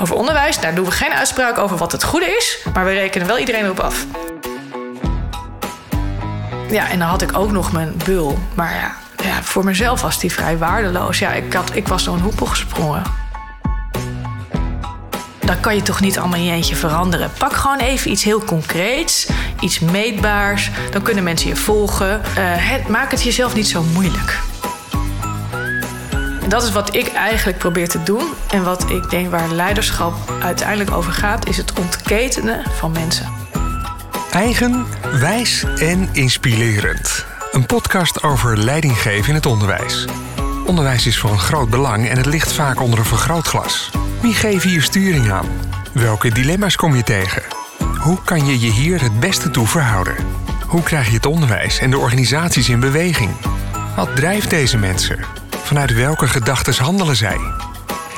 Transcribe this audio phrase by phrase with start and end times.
[0.00, 3.26] Over onderwijs, daar doen we geen uitspraak over wat het goede is, maar we rekenen
[3.26, 4.06] wel iedereen erop af.
[6.70, 8.38] Ja, en dan had ik ook nog mijn bul.
[8.54, 8.94] Maar ja,
[9.24, 11.18] ja voor mezelf was die vrij waardeloos.
[11.18, 13.02] Ja, ik, had, ik was zo'n hoepel gesprongen.
[15.38, 17.30] Dan kan je toch niet allemaal in je eentje veranderen.
[17.38, 19.28] Pak gewoon even iets heel concreets,
[19.60, 20.70] iets meetbaars.
[20.90, 22.20] Dan kunnen mensen je volgen.
[22.40, 24.38] Het, maak het jezelf niet zo moeilijk.
[26.48, 28.24] Dat is wat ik eigenlijk probeer te doen.
[28.50, 33.26] En wat ik denk waar leiderschap uiteindelijk over gaat, is het ontketenen van mensen.
[34.32, 34.86] Eigen,
[35.20, 37.26] wijs en inspirerend.
[37.52, 40.04] Een podcast over leidinggeven in het onderwijs.
[40.66, 43.90] Onderwijs is van groot belang en het ligt vaak onder een vergrootglas.
[44.20, 45.46] Wie geeft hier sturing aan?
[45.92, 47.42] Welke dilemma's kom je tegen?
[47.98, 50.16] Hoe kan je je hier het beste toe verhouden?
[50.66, 53.30] Hoe krijg je het onderwijs en de organisaties in beweging?
[53.96, 55.43] Wat drijft deze mensen?
[55.64, 57.38] Vanuit welke gedachten handelen zij?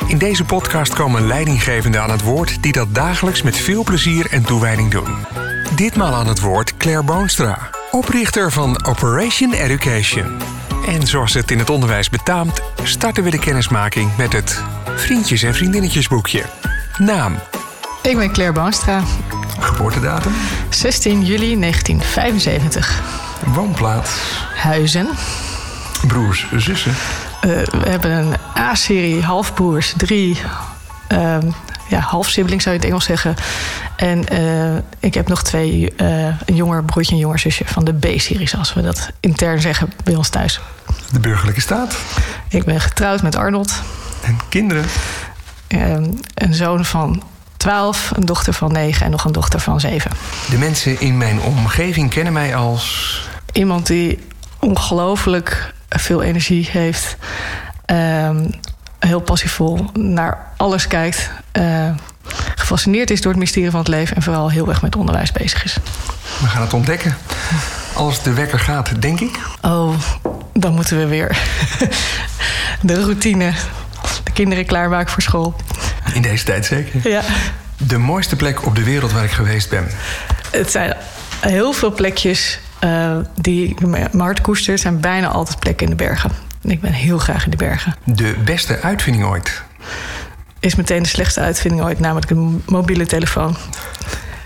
[0.07, 4.43] In deze podcast komen leidinggevenden aan het woord die dat dagelijks met veel plezier en
[4.43, 5.15] toewijding doen.
[5.75, 10.38] Ditmaal aan het woord Claire Boonstra, oprichter van Operation Education.
[10.87, 14.63] En zoals het in het onderwijs betaamt, starten we de kennismaking met het
[14.97, 16.43] Vriendjes- en Vriendinnetjesboekje.
[16.99, 17.35] Naam?
[18.03, 19.03] Ik ben Claire Boonstra.
[19.60, 20.33] Geboortedatum?
[20.71, 23.03] 16 juli 1975.
[23.45, 24.10] Woonplaats?
[24.55, 25.09] Huizen.
[26.07, 26.95] Broers, zussen?
[27.45, 30.38] Uh, we hebben een A-serie halfbroers, drie
[31.12, 31.38] uh,
[31.88, 33.34] ja, half-siblings zou je het Engels zeggen.
[33.96, 37.84] En uh, ik heb nog twee, uh, een jonger broertje en een jonger zusje van
[37.84, 40.60] de B-serie, zoals we dat intern zeggen bij ons thuis.
[41.12, 41.96] De burgerlijke staat?
[42.48, 43.82] Ik ben getrouwd met Arnold.
[44.23, 44.84] En kinderen?
[45.68, 45.92] Uh,
[46.34, 47.23] een zoon van
[47.57, 50.10] 12, een dochter van 9 en nog een dochter van 7.
[50.51, 53.20] De mensen in mijn omgeving kennen mij als.
[53.52, 54.26] Iemand die
[54.59, 57.16] ongelooflijk veel energie heeft.
[57.87, 58.51] Um,
[58.98, 61.30] heel passievol naar alles kijkt.
[61.52, 61.90] Uh,
[62.54, 65.64] gefascineerd is door het mysterie van het leven en vooral heel erg met onderwijs bezig
[65.64, 65.76] is.
[66.41, 67.16] We gaan het ontdekken.
[67.94, 69.38] Als de wekker gaat, denk ik.
[69.62, 69.94] Oh,
[70.52, 71.38] dan moeten we weer.
[72.80, 73.52] de routine.
[74.25, 75.54] De kinderen klaarmaken voor school.
[76.14, 77.08] In deze tijd zeker.
[77.10, 77.22] Ja.
[77.76, 79.88] De mooiste plek op de wereld waar ik geweest ben.
[80.50, 80.96] Het zijn
[81.41, 84.81] heel veel plekjes uh, die mijn hart koestert.
[84.81, 86.31] zijn bijna altijd plekken in de bergen.
[86.62, 87.94] Ik ben heel graag in de bergen.
[88.04, 89.62] De beste uitvinding ooit?
[90.60, 93.56] Is meteen de slechtste uitvinding ooit, namelijk een mobiele telefoon.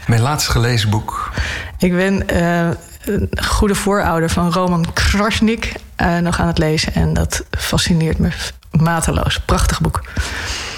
[0.07, 1.33] Mijn laatst gelezen boek?
[1.79, 2.69] Ik ben uh,
[3.05, 6.95] een goede voorouder van Roman Krasnik uh, nog aan het lezen.
[6.95, 8.29] En dat fascineert me
[8.71, 9.41] mateloos.
[9.41, 10.03] Prachtig boek.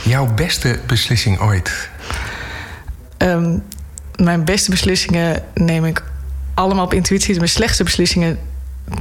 [0.02, 1.90] Jouw beste beslissing ooit?
[3.19, 3.62] Um,
[4.16, 6.02] mijn beste beslissingen neem ik
[6.54, 7.36] allemaal op intuïtie.
[7.36, 8.38] Mijn slechtste beslissingen,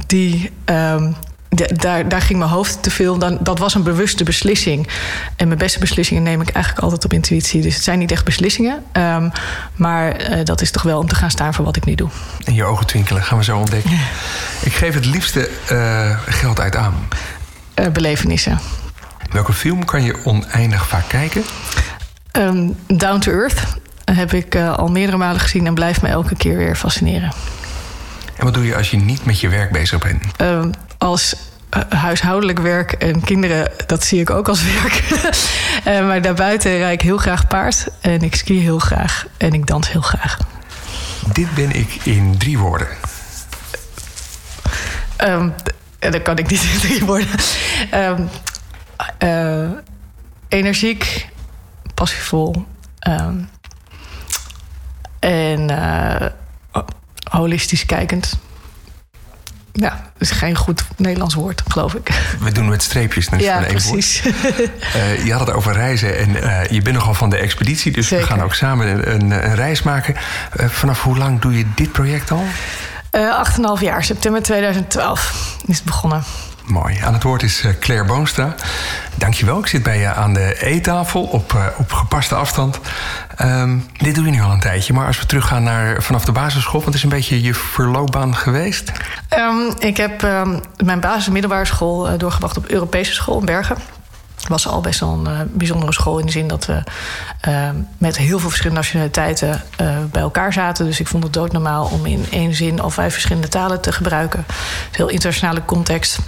[0.06, 0.50] die...
[0.64, 1.14] Um,
[1.74, 3.18] daar, daar ging mijn hoofd te veel.
[3.18, 4.88] Dan, dat was een bewuste beslissing.
[5.36, 7.62] En mijn beste beslissingen neem ik eigenlijk altijd op intuïtie.
[7.62, 8.82] Dus het zijn niet echt beslissingen.
[8.92, 9.32] Um,
[9.74, 12.08] maar uh, dat is toch wel om te gaan staan voor wat ik nu doe.
[12.44, 13.90] En je ogen twinkelen, gaan we zo ontdekken.
[14.62, 16.94] ik geef het liefste uh, geld uit aan.
[17.74, 18.58] Uh, belevenissen.
[19.30, 21.42] Welke film kan je oneindig vaak kijken?
[22.32, 23.62] Um, Down to Earth
[24.14, 27.32] heb ik al meerdere malen gezien en blijft me elke keer weer fascineren.
[28.36, 30.22] En wat doe je als je niet met je werk bezig bent?
[30.40, 31.36] Um, als
[31.88, 35.02] huishoudelijk werk en kinderen, dat zie ik ook als werk.
[35.86, 39.66] uh, maar daarbuiten rijd ik heel graag paard en ik ski heel graag en ik
[39.66, 40.38] dans heel graag.
[41.32, 42.88] Dit ben ik in drie woorden.
[45.24, 45.54] Um,
[45.98, 47.28] dat kan ik niet in drie woorden.
[47.94, 48.28] Um,
[49.18, 49.70] uh,
[50.48, 51.28] energiek,
[51.94, 52.66] passievol
[53.08, 53.48] um,
[55.22, 56.26] en uh,
[57.30, 58.38] holistisch kijkend.
[59.72, 62.08] Ja, dat is geen goed Nederlands woord, geloof ik.
[62.40, 64.22] We doen met streepjes net ja, precies.
[64.26, 67.92] Uh, je had het over reizen en uh, je bent nogal van de expeditie...
[67.92, 68.26] dus Zeker.
[68.26, 70.14] we gaan ook samen een, een, een reis maken.
[70.56, 72.44] Vanaf hoe lang doe je dit project al?
[73.10, 76.22] Acht en half jaar, september 2012 is het begonnen.
[76.64, 76.98] Mooi.
[77.00, 78.54] Aan het woord is Claire Boonstra.
[79.14, 79.58] Dankjewel.
[79.58, 82.80] Ik zit bij je aan de eettafel op, op gepaste afstand.
[83.44, 84.92] Um, dit doe je nu al een tijdje.
[84.92, 86.82] Maar als we teruggaan naar vanaf de basisschool...
[86.84, 88.92] wat is een beetje je verloopbaan geweest?
[89.38, 93.44] Um, ik heb um, mijn basis- en middelbare school uh, doorgebracht op Europese school in
[93.44, 93.76] Bergen.
[94.48, 96.82] Was al best wel een uh, bijzondere school in de zin dat we
[97.98, 100.84] met heel veel verschillende nationaliteiten uh, bij elkaar zaten.
[100.84, 104.38] Dus ik vond het doodnormaal om in één zin al vijf verschillende talen te gebruiken.
[104.38, 104.54] Een
[104.90, 106.18] heel internationale context.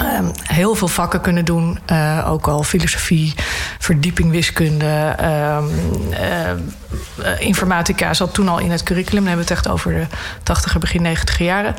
[0.00, 1.78] Um, heel veel vakken kunnen doen.
[1.92, 3.34] Uh, ook al filosofie,
[3.78, 5.70] verdieping wiskunde, um,
[6.10, 9.24] uh, informatica zat toen al in het curriculum.
[9.24, 10.08] Dan hebben we het echt over
[10.42, 11.74] de 80er, begin 90 jaren.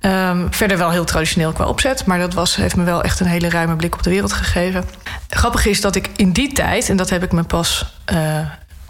[0.00, 3.26] Um, verder wel heel traditioneel qua opzet, maar dat was, heeft me wel echt een
[3.26, 4.84] hele ruime blik op de wereld gegeven.
[5.28, 7.94] grappig is dat ik in die tijd, en dat heb ik me pas,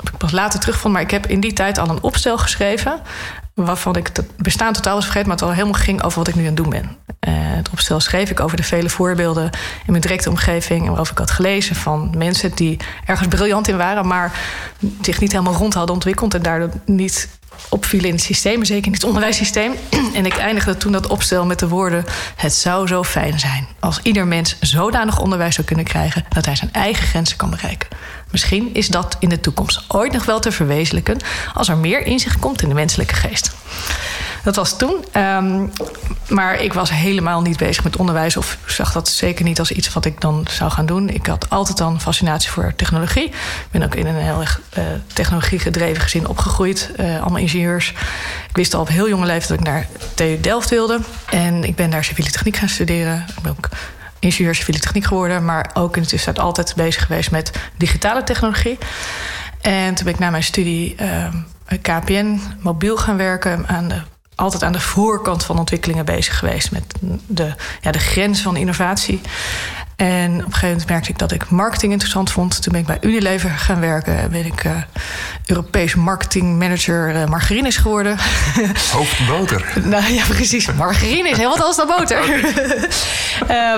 [0.02, 3.00] ik pas later teruggevonden, maar ik heb in die tijd al een opstel geschreven
[3.54, 6.34] waarvan ik het bestaan totaal was vergeten, maar het al helemaal ging over wat ik
[6.34, 6.96] nu aan het doen ben.
[7.28, 9.44] Uh, het opstel schreef ik over de vele voorbeelden
[9.84, 13.76] in mijn directe omgeving en waarover ik had gelezen van mensen die ergens briljant in
[13.76, 14.40] waren, maar
[15.02, 17.28] zich niet helemaal rond hadden ontwikkeld en daardoor niet
[17.69, 19.72] opvielen in het systeem, zeker in het onderwijssysteem.
[20.14, 22.05] En ik eindigde toen dat opstel met de woorden:
[22.37, 26.56] Het zou zo fijn zijn als ieder mens zodanig onderwijs zou kunnen krijgen dat hij
[26.56, 27.88] zijn eigen grenzen kan bereiken.
[28.31, 31.19] Misschien is dat in de toekomst ooit nog wel te verwezenlijken
[31.55, 33.50] als er meer inzicht komt in de menselijke geest.
[34.44, 35.05] Dat was toen.
[35.17, 35.73] Um,
[36.29, 39.93] maar ik was helemaal niet bezig met onderwijs of zag dat zeker niet als iets
[39.93, 41.08] wat ik dan zou gaan doen.
[41.08, 43.25] Ik had altijd al een fascinatie voor technologie.
[43.25, 46.90] Ik ben ook in een heel erg uh, technologie gedreven gezin opgegroeid.
[47.00, 47.90] Uh, allemaal ingenieurs.
[48.49, 51.00] Ik wist al op heel jonge leeftijd dat ik naar TU Delft wilde.
[51.31, 53.25] En ik ben daar civiele techniek gaan studeren.
[53.37, 53.69] Ik ben ook
[54.19, 55.44] ingenieur civiele techniek geworden.
[55.44, 58.79] Maar ook in de tussentijd altijd bezig geweest met digitale technologie.
[59.61, 61.26] En toen ben ik na mijn studie uh,
[61.82, 64.02] KPN mobiel gaan werken aan de
[64.38, 66.94] altijd aan de voorkant van ontwikkelingen bezig geweest met
[67.26, 69.20] de, ja, de grens van innovatie.
[69.96, 72.62] En op een gegeven moment merkte ik dat ik marketing interessant vond.
[72.62, 74.31] Toen ben ik bij Unilever gaan werken.
[74.31, 74.73] Ben ik uh,
[75.46, 78.17] Europees marketing manager uh, margarines geworden.
[78.93, 79.73] Hoofdboter.
[79.82, 80.73] nou ja, precies.
[80.73, 82.23] Margarine is heel wat anders dan boter.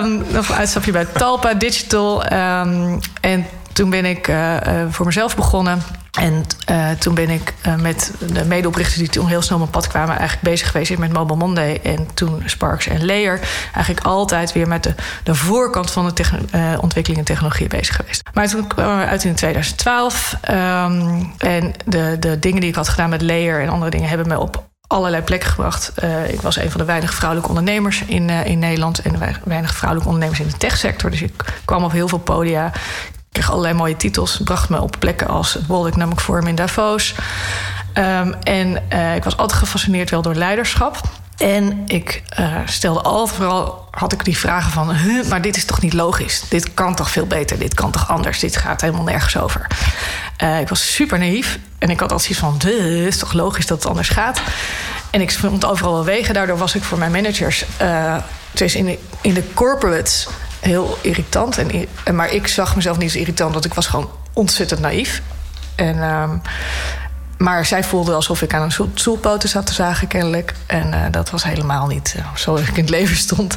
[0.03, 2.33] um, nog een uitstapje bij Talpa Digital.
[2.33, 4.57] Um, en toen ben ik uh,
[4.91, 5.83] voor mezelf begonnen.
[6.19, 9.87] En uh, toen ben ik uh, met de medeoprichters die toen heel snel mijn pad
[9.87, 13.41] kwamen, eigenlijk bezig geweest met Mobile Monday en toen Sparks en Layer.
[13.75, 16.25] Eigenlijk altijd weer met de, de voorkant van de
[16.55, 18.23] uh, ontwikkeling en technologie bezig geweest.
[18.35, 20.37] Maar toen kwamen we uit in 2012.
[20.51, 24.29] Um, en de, de dingen die ik had gedaan met Layer en andere dingen hebben
[24.29, 25.93] me op allerlei plekken gebracht.
[26.29, 30.41] Ik was een van de weinige vrouwelijke ondernemers in, in Nederland en weinig vrouwelijke ondernemers
[30.41, 31.11] in de techsector.
[31.11, 32.73] Dus ik kwam op heel veel podia
[33.33, 34.41] kreeg allerlei mooie titels.
[34.45, 37.15] Bracht me op plekken als het World Economic Forum in Davos.
[37.95, 41.01] Um, en uh, ik was altijd gefascineerd wel door leiderschap.
[41.37, 44.97] En ik uh, stelde altijd vooral, had ik die vragen van...
[45.29, 46.43] Maar dit is toch niet logisch?
[46.49, 47.59] Dit kan toch veel beter?
[47.59, 48.39] Dit kan toch anders?
[48.39, 49.67] Dit gaat helemaal nergens over.
[50.43, 51.59] Uh, ik was super naïef.
[51.79, 52.61] En ik had altijd iets van,
[53.07, 54.41] is toch logisch dat het anders gaat?
[55.11, 56.35] En ik vond overal wel wegen.
[56.35, 57.65] Daardoor was ik voor mijn managers...
[58.53, 60.29] Dus in de, in de corporates
[60.61, 61.59] heel irritant.
[61.59, 65.23] En, maar ik zag mezelf niet als irritant, want ik was gewoon ontzettend naïef.
[65.75, 66.43] En, um,
[67.39, 70.55] maar zij voelde alsof ik aan een stoelpoten zat te zagen, kennelijk.
[70.67, 73.57] En uh, dat was helemaal niet uh, zoals ik in het leven stond.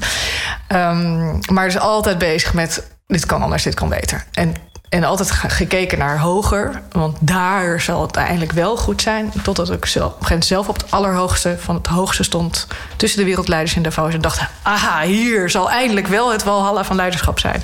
[0.68, 4.26] Um, maar dus altijd bezig met: dit kan anders, dit kan beter.
[4.32, 4.56] En
[4.94, 6.82] en altijd gekeken naar hoger.
[6.92, 9.34] Want daar zal het uiteindelijk wel goed zijn.
[9.44, 12.68] Totdat ik zelf, op een zelf op het allerhoogste van het hoogste stond.
[12.96, 14.14] Tussen de wereldleiders in Davos.
[14.14, 17.62] En dacht, aha, hier zal eindelijk wel het walhalla van leiderschap zijn.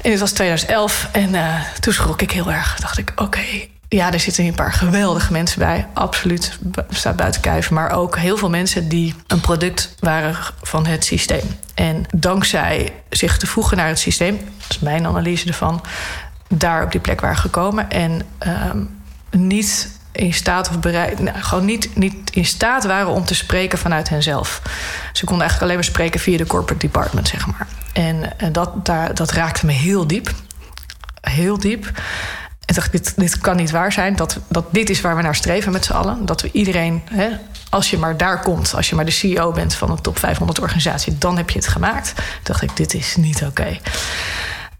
[0.00, 1.08] En het was 2011.
[1.12, 2.76] En uh, toen schrok ik heel erg.
[2.80, 3.44] Dacht ik, oké,
[3.88, 5.86] ja, er zitten een paar geweldige mensen bij.
[5.92, 6.58] Absoluut,
[6.90, 7.70] staat buiten kijf.
[7.70, 11.58] Maar ook heel veel mensen die een product waren van het systeem.
[11.74, 15.82] En dankzij zich te voegen naar het systeem, dat is mijn analyse ervan,
[16.48, 17.90] daar op die plek waren gekomen.
[17.90, 23.24] En um, niet in staat of bereid, nou, gewoon niet, niet in staat waren om
[23.24, 24.62] te spreken vanuit henzelf.
[25.12, 27.66] Ze konden eigenlijk alleen maar spreken via de corporate department, zeg maar.
[27.92, 30.30] En, en dat, daar, dat raakte me heel diep.
[31.20, 31.90] Heel diep.
[32.64, 34.16] En dacht, dit, kan niet waar zijn.
[34.16, 36.26] Dat, dat dit is waar we naar streven met z'n allen.
[36.26, 37.28] Dat we iedereen, hè,
[37.70, 40.60] als je maar daar komt, als je maar de CEO bent van een top 500
[40.60, 42.12] organisatie, dan heb je het gemaakt.
[42.42, 43.78] Dacht ik, dit is niet oké.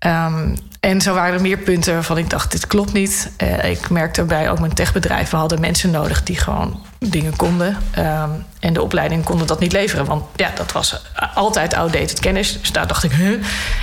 [0.06, 3.30] Um, en zo waren er meer punten waarvan ik dacht, dit klopt niet.
[3.42, 7.76] Uh, ik merkte bij ook mijn techbedrijven hadden mensen nodig die gewoon dingen konden.
[7.98, 10.04] Um, en de opleiding konden dat niet leveren.
[10.04, 11.02] Want ja, dat was
[11.34, 12.60] altijd outdated kennis.
[12.60, 13.32] Dus daar dacht ik, huh?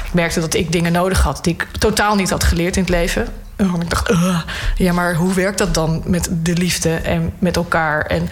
[0.05, 2.91] Ik merkte dat ik dingen nodig had die ik totaal niet had geleerd in het
[2.91, 3.27] leven.
[3.59, 4.11] En ik dacht,
[4.75, 8.29] ja, maar hoe werkt dat dan met de liefde en met elkaar en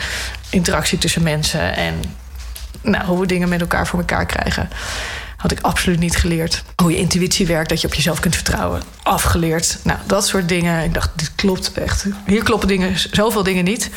[0.49, 1.93] interactie tussen mensen en
[2.81, 4.69] nou, hoe we dingen met elkaar voor elkaar krijgen?
[5.37, 6.63] Had ik absoluut niet geleerd.
[6.75, 8.81] Hoe je intuïtie werkt, dat je op jezelf kunt vertrouwen.
[9.03, 9.79] Afgeleerd.
[9.83, 10.83] Nou, dat soort dingen.
[10.83, 12.05] Ik dacht, dit klopt echt.
[12.25, 13.89] Hier kloppen dingen, zoveel dingen niet.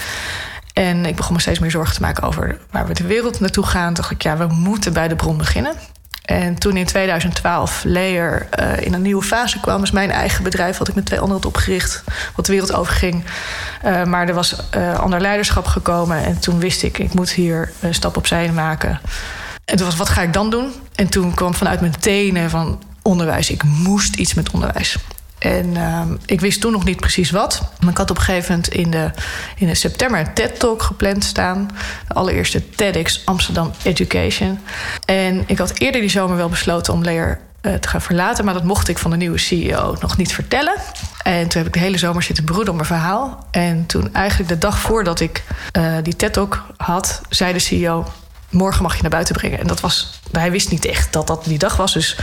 [0.73, 3.67] En ik begon me steeds meer zorgen te maken over waar we de wereld naartoe
[3.67, 3.87] gaan.
[3.87, 5.75] Toen dacht ik, ja, we moeten bij de bron beginnen.
[6.31, 10.79] En toen in 2012 Layer uh, in een nieuwe fase kwam, is mijn eigen bedrijf,
[10.79, 12.05] wat ik met twee anderen opgericht,
[12.37, 13.25] wat de wereld overging.
[13.85, 17.73] Uh, maar er was uh, ander leiderschap gekomen en toen wist ik, ik moet hier
[17.81, 19.01] een stap opzij maken.
[19.65, 20.73] En toen was, wat ga ik dan doen?
[20.95, 24.97] En toen kwam vanuit mijn tenen van onderwijs, ik moest iets met onderwijs.
[25.41, 27.63] En uh, ik wist toen nog niet precies wat.
[27.81, 29.11] Maar ik had op gegeven moment in, de,
[29.57, 31.71] in september een TED-talk gepland staan.
[32.09, 34.59] De allereerste TEDx Amsterdam Education.
[35.05, 38.45] En ik had eerder die zomer wel besloten om Leer eh, te gaan verlaten.
[38.45, 40.75] Maar dat mocht ik van de nieuwe CEO nog niet vertellen.
[41.23, 43.47] En toen heb ik de hele zomer zitten broeden op mijn verhaal.
[43.51, 45.43] En toen eigenlijk de dag voordat ik
[45.73, 47.21] uh, die TED-talk had...
[47.29, 48.07] zei de CEO,
[48.51, 49.59] morgen mag je naar buiten brengen.
[49.59, 51.93] En dat was, hij wist niet echt dat dat die dag was.
[51.93, 52.17] Dus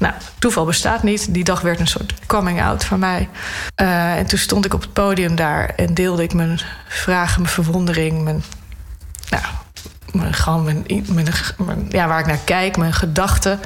[0.00, 1.34] nou, toeval bestaat niet.
[1.34, 3.28] Die dag werd een soort coming out van mij.
[3.76, 7.52] Uh, en toen stond ik op het podium daar en deelde ik mijn vragen, mijn
[7.52, 8.42] verwondering, mijn,
[9.30, 9.44] nou,
[10.12, 10.34] mijn,
[11.08, 11.26] mijn,
[11.56, 13.60] mijn, ja, waar ik naar kijk, mijn gedachten.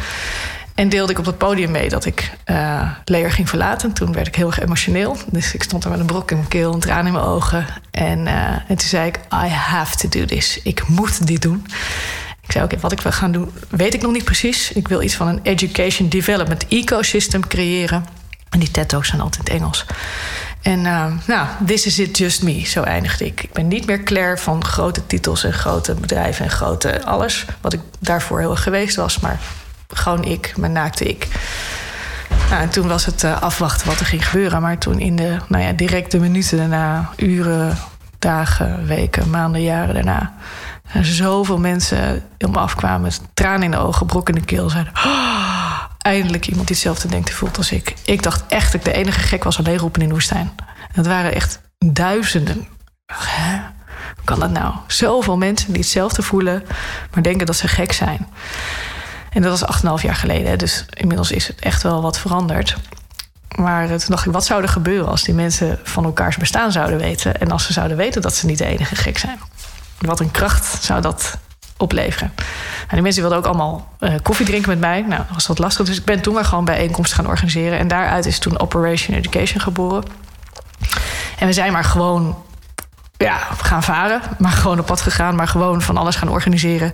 [0.75, 3.93] En deelde ik op het podium mee dat ik uh, Leer ging verlaten.
[3.93, 5.17] Toen werd ik heel erg emotioneel.
[5.27, 7.67] Dus ik stond daar met een brok in mijn keel, een traan in mijn ogen.
[7.91, 10.61] En, uh, en toen zei ik, I have to do this.
[10.63, 11.67] Ik moet dit doen.
[12.47, 14.73] Ik zei, oké, wat ik wil gaan doen, weet ik nog niet precies.
[14.73, 18.05] Ik wil iets van een education development ecosystem creëren.
[18.51, 19.87] En die TED-talks zijn altijd Engels.
[20.63, 22.61] En uh, nou, this is it, just me.
[22.67, 23.43] Zo eindigde ik.
[23.43, 27.45] Ik ben niet meer Claire van grote titels en grote bedrijven en grote alles.
[27.61, 29.21] Wat ik daarvoor heel erg geweest was.
[29.21, 29.41] Maar
[29.89, 31.29] gewoon ik, mijn naakte ik.
[32.51, 34.63] Nou, en toen was het uh, afwachten wat er ging gebeuren.
[34.63, 37.79] Maar toen in de nou ja, directe minuten daarna, uren,
[38.19, 40.35] dagen, weken, maanden, jaren daarna...
[40.93, 44.71] Er zoveel mensen om me afkwamen tranen in de ogen, brok in de keel.
[44.71, 47.95] Zeiden, oh, eindelijk iemand die hetzelfde denkt en voelt als ik.
[48.05, 50.53] Ik dacht echt dat ik de enige gek was alleen roepen in de woestijn.
[50.93, 52.67] Dat waren echt duizenden.
[53.13, 53.57] Hè?
[54.15, 54.75] Hoe kan dat nou?
[54.87, 56.65] Zoveel mensen die hetzelfde voelen,
[57.13, 58.29] maar denken dat ze gek zijn.
[59.31, 60.59] En dat was 8,5 jaar geleden.
[60.59, 62.77] Dus inmiddels is het echt wel wat veranderd.
[63.57, 66.99] Maar toen dacht ik, wat zou er gebeuren als die mensen van elkaars bestaan zouden
[66.99, 67.41] weten?
[67.41, 69.39] En als ze zouden weten dat ze niet de enige gek zijn?
[70.07, 71.39] Wat een kracht zou dat
[71.77, 72.33] opleveren?
[72.89, 75.01] En die mensen wilden ook allemaal uh, koffie drinken met mij.
[75.01, 75.87] Nou, dat was wat lastig.
[75.87, 77.79] Dus ik ben toen maar gewoon bijeenkomsten gaan organiseren.
[77.79, 80.05] En daaruit is toen Operation Education geboren.
[81.39, 82.43] En we zijn maar gewoon
[83.17, 84.21] ja, gaan varen.
[84.39, 85.35] Maar gewoon op pad gegaan.
[85.35, 86.93] Maar gewoon van alles gaan organiseren.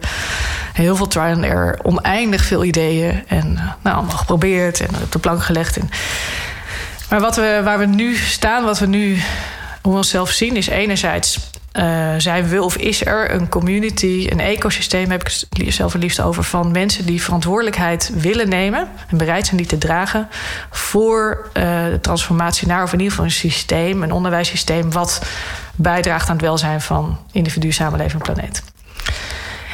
[0.73, 1.79] Heel veel trial and error.
[1.83, 3.25] Oneindig veel ideeën.
[3.29, 4.81] En nou, allemaal geprobeerd.
[4.81, 5.79] En op de plank gelegd.
[7.11, 9.23] Maar wat we, waar we nu staan, wat we nu
[9.83, 15.11] hoe onszelf zien, is enerzijds uh, zijn we of is er een community, een ecosysteem,
[15.11, 19.57] heb ik zelf het liefst over, van mensen die verantwoordelijkheid willen nemen en bereid zijn
[19.57, 20.29] die te dragen
[20.71, 25.23] voor uh, de transformatie naar, of in ieder geval een systeem, een onderwijssysteem, wat
[25.75, 28.62] bijdraagt aan het welzijn van individu, samenleving en planeet.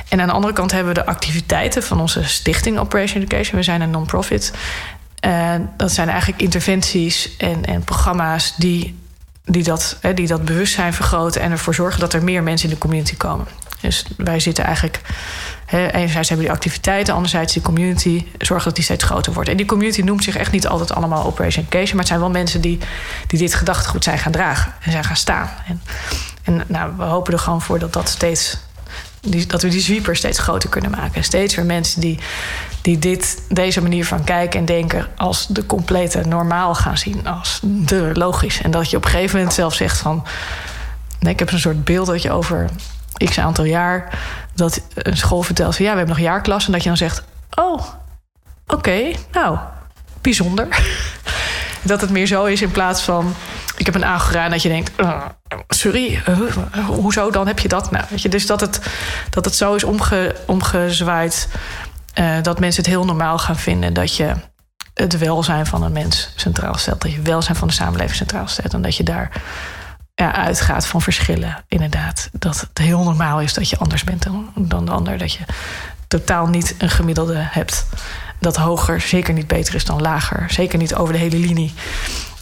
[0.09, 3.57] En aan de andere kant hebben we de activiteiten van onze stichting Operation Education.
[3.57, 4.53] We zijn een non-profit.
[5.26, 8.99] Uh, dat zijn eigenlijk interventies en, en programma's die
[9.47, 12.81] die dat, die dat bewustzijn vergroten en ervoor zorgen dat er meer mensen in de
[12.81, 13.47] community komen.
[13.81, 15.00] Dus wij zitten eigenlijk.
[15.67, 19.49] Hè, enerzijds hebben die activiteiten, anderzijds die community, zorgen dat die steeds groter wordt.
[19.49, 22.31] En die community noemt zich echt niet altijd allemaal Operation Education, maar het zijn wel
[22.31, 22.79] mensen die,
[23.26, 25.50] die dit gedachtegoed zijn gaan dragen en zijn gaan staan.
[25.67, 25.83] En,
[26.43, 28.59] en nou, we hopen er gewoon voor dat dat steeds
[29.47, 31.25] dat we die sweeper steeds groter kunnen maken.
[31.25, 32.18] Steeds weer mensen die,
[32.83, 37.26] die dit, deze manier van kijken en denken als de complete normaal gaan zien.
[37.26, 38.62] Als de logisch.
[38.62, 40.25] En dat je op een gegeven moment zelf zegt van.
[41.21, 42.71] Nee, ik heb een soort beeld dat je over
[43.25, 44.18] x aantal jaar.
[44.54, 46.66] dat een school vertelt van ja, we hebben nog jaarklas.
[46.66, 47.23] En dat je dan zegt:
[47.54, 47.83] Oh,
[48.66, 49.59] oké, nou,
[50.21, 50.68] bijzonder.
[51.83, 53.35] dat het meer zo is in plaats van
[53.76, 55.25] ik heb een aangeraden dat je denkt, uh,
[55.68, 56.23] sorry,
[56.87, 57.90] hoezo dan heb je dat?
[57.90, 58.80] Nou, weet je, dus dat het,
[59.30, 61.49] dat het zo is omge, omgezwaaid
[62.18, 64.35] uh, dat mensen het heel normaal gaan vinden dat je
[64.95, 68.75] het welzijn van een mens centraal stelt, dat je welzijn van de samenleving centraal stelt
[68.75, 69.42] en dat je daar
[70.14, 72.28] ja, uitgaat van verschillen, inderdaad.
[72.33, 75.45] Dat het heel normaal is dat je anders bent dan, dan de ander, dat je
[76.09, 77.87] totaal niet een gemiddelde hebt.
[78.40, 80.50] Dat hoger zeker niet beter is dan lager.
[80.50, 81.75] Zeker niet over de hele linie.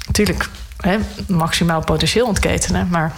[0.06, 0.48] Natuurlijk
[0.84, 0.98] hè,
[1.28, 2.88] maximaal potentieel ontketenen.
[2.90, 3.12] Maar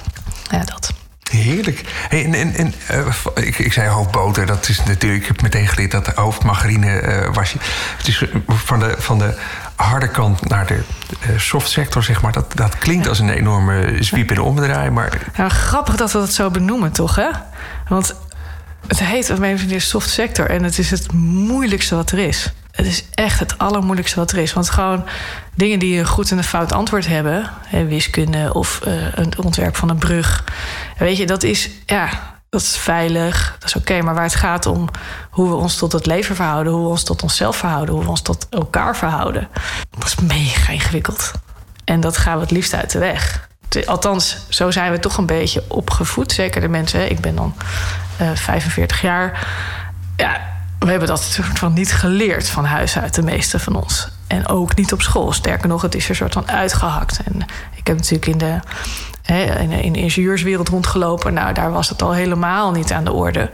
[0.50, 0.92] ja, dat.
[1.30, 1.82] Heerlijk.
[2.08, 5.66] Hey, en, en, en uh, ik, ik zei hoofdboter, dat is natuurlijk, ik heb meteen
[5.66, 7.54] geleerd dat hoofdmargarine uh, was.
[7.96, 9.38] Het is van de, van de
[9.74, 10.82] harde kant naar de
[11.36, 12.32] soft sector, zeg maar.
[12.32, 15.18] Dat, dat klinkt als een enorme zwiep in de omdraai, maar...
[15.36, 17.28] Ja, grappig dat we dat zo benoemen, toch, hè?
[17.88, 18.14] Want
[18.86, 19.26] het heet
[19.68, 23.58] de soft sector en het is het moeilijkste wat er is het is echt het
[23.58, 24.52] allermoeilijkste wat er is.
[24.52, 25.04] Want gewoon
[25.54, 29.76] dingen die een goed en een fout antwoord hebben, hè, wiskunde of uh, een ontwerp
[29.76, 30.44] van een brug,
[30.98, 32.08] weet je, dat is ja,
[32.48, 34.02] dat is veilig, dat is oké.
[34.02, 34.88] maar waar het gaat om
[35.30, 38.10] hoe we ons tot het leven verhouden, hoe we ons tot onszelf verhouden, hoe we
[38.10, 39.48] ons tot elkaar verhouden,
[39.98, 41.30] dat is mega ingewikkeld.
[41.84, 43.48] En dat gaan we het liefst uit de weg.
[43.84, 46.32] Althans, zo zijn we toch een beetje opgevoed.
[46.32, 47.54] Zeker de mensen, ik ben dan
[48.20, 49.46] uh, eh, 45 jaar.
[50.16, 50.55] Ja,
[50.86, 54.08] we hebben dat soort van niet geleerd van huis uit, de meeste van ons.
[54.26, 55.32] En ook niet op school.
[55.32, 57.20] Sterker nog, het is er soort van uitgehakt.
[57.24, 57.42] En
[57.74, 58.60] ik heb natuurlijk in de,
[59.82, 61.34] in de, ingenieurswereld rondgelopen.
[61.34, 63.50] Nou, daar was het al helemaal niet aan de orde.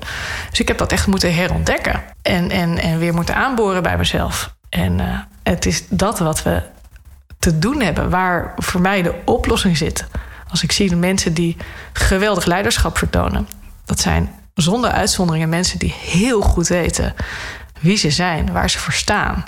[0.50, 2.02] Dus ik heb dat echt moeten herontdekken.
[2.22, 4.54] En, en, en weer moeten aanboren bij mezelf.
[4.68, 6.62] En uh, het is dat wat we
[7.38, 10.06] te doen hebben, waar voor mij de oplossing zit.
[10.48, 11.56] Als ik zie de mensen die
[11.92, 13.48] geweldig leiderschap vertonen,
[13.84, 17.14] dat zijn zonder uitzonderingen mensen die heel goed weten
[17.80, 19.44] wie ze zijn, waar ze voor staan.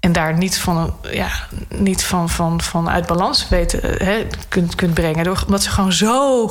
[0.00, 1.30] En daar niet van, ja,
[1.68, 5.24] niet van, van, van uit balans weten, hè, kunt, kunt brengen.
[5.24, 6.46] Door, omdat ze gewoon zo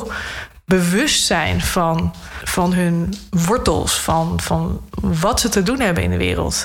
[0.64, 2.14] bewust zijn van,
[2.44, 6.64] van hun wortels, van, van wat ze te doen hebben in de wereld.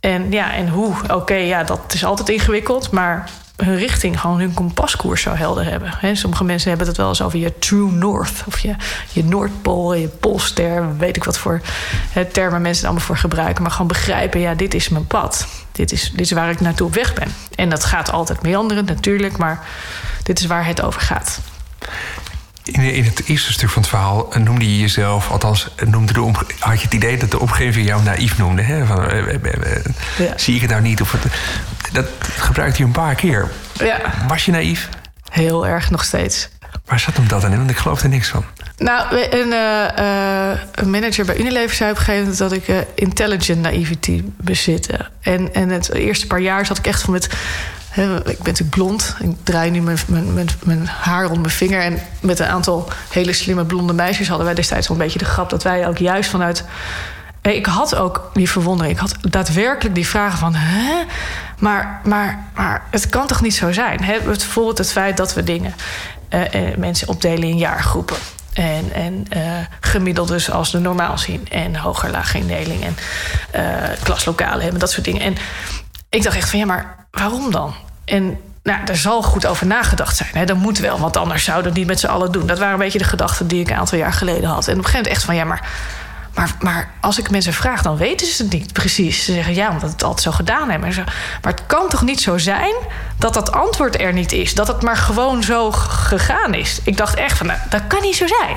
[0.00, 0.94] En ja, en hoe?
[1.12, 5.92] Oké, ja, dat is altijd ingewikkeld, maar hun richting, gewoon hun kompaskoers zo helder hebben.
[5.98, 8.44] He, sommige mensen hebben het wel eens over je true north.
[8.46, 8.74] Of je,
[9.12, 10.96] je Noordpool, je Poolster.
[10.96, 11.60] Weet ik wat voor
[12.32, 13.62] termen mensen allemaal voor gebruiken.
[13.62, 15.46] Maar gewoon begrijpen, ja, dit is mijn pad.
[15.72, 17.28] Dit is, dit is waar ik naartoe op weg ben.
[17.54, 19.36] En dat gaat altijd meanderen natuurlijk.
[19.36, 19.66] Maar
[20.22, 21.40] dit is waar het over gaat.
[22.66, 26.78] In, in, het eerste stuk van het verhaal noemde je jezelf, althans noemde de had
[26.78, 28.62] je het idee dat de omgeving jou naïef noemde.
[28.62, 28.86] Hè?
[28.86, 29.84] Van, eh, eh, eh,
[30.18, 30.32] ja.
[30.36, 31.00] Zie ik het nou niet?
[31.00, 31.22] Of het,
[31.92, 32.06] dat
[32.36, 33.50] gebruikte je een paar keer.
[33.72, 34.00] Ja.
[34.28, 34.88] Was je naïef?
[35.30, 36.48] Heel erg, nog steeds.
[36.84, 37.56] Waar zat hem dat in?
[37.56, 38.44] Want ik geloof er niks van.
[38.76, 42.76] Nou, een, uh, een manager bij Unilever zei op een gegeven moment dat ik uh,
[42.94, 45.10] intelligent naivety bezitte.
[45.20, 47.28] En, en het eerste paar jaar zat ik echt van met
[48.04, 49.16] ik ben natuurlijk blond.
[49.18, 51.80] Ik draai nu mijn, mijn, mijn, haar rond mijn vinger.
[51.80, 55.24] En met een aantal hele slimme blonde meisjes hadden wij destijds wel een beetje de
[55.24, 56.64] grap dat wij ook juist vanuit.
[57.42, 58.94] Ik had ook die verwondering.
[58.94, 60.54] Ik had daadwerkelijk die vragen van.
[60.54, 61.04] Hè?
[61.58, 64.04] Maar, maar, maar het kan toch niet zo zijn?
[64.04, 64.20] Hè?
[64.24, 65.74] Bijvoorbeeld het feit dat we dingen.
[66.30, 68.16] Uh, uh, mensen opdelen in jaargroepen.
[68.52, 69.42] En, en uh,
[69.80, 71.48] gemiddeld dus als de normaal zien.
[71.48, 72.84] En hoger-laag indeling.
[72.84, 72.96] En
[74.02, 75.22] klaslokalen hebben, dat soort dingen.
[75.22, 75.36] En
[76.08, 77.74] ik dacht echt van ja, maar waarom dan?
[78.06, 80.30] En nou, daar zal goed over nagedacht zijn.
[80.32, 80.44] Hè?
[80.44, 82.46] Dat moet wel, want anders zouden we het niet met z'n allen doen.
[82.46, 84.68] Dat waren een beetje de gedachten die ik een aantal jaar geleden had.
[84.68, 85.68] En op een gegeven moment echt van ja, maar
[86.36, 89.24] maar, maar als ik mensen vraag, dan weten ze het niet precies.
[89.24, 90.94] Ze zeggen ja, omdat het altijd zo gedaan hebben.
[91.42, 92.74] Maar het kan toch niet zo zijn
[93.18, 94.54] dat dat antwoord er niet is?
[94.54, 96.80] Dat het maar gewoon zo gegaan is?
[96.84, 98.56] Ik dacht echt van, nou, dat kan niet zo zijn.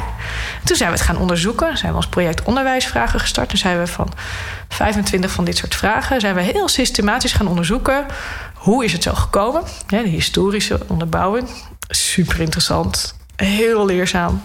[0.63, 1.77] Toen zijn we het gaan onderzoeken.
[1.77, 3.49] Zijn we ons project onderwijsvragen gestart.
[3.49, 4.13] Toen zijn we van
[4.69, 6.21] 25 van dit soort vragen...
[6.21, 8.05] zijn we heel systematisch gaan onderzoeken...
[8.59, 9.63] hoe is het zo gekomen?
[9.87, 11.49] de historische onderbouwing.
[11.89, 13.15] Super interessant.
[13.35, 14.41] Heel leerzaam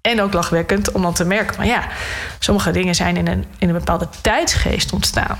[0.00, 1.86] en ook lachwekkend om dan te merken: maar ja,
[2.38, 5.38] sommige dingen zijn in een, in een bepaalde tijdsgeest ontstaan.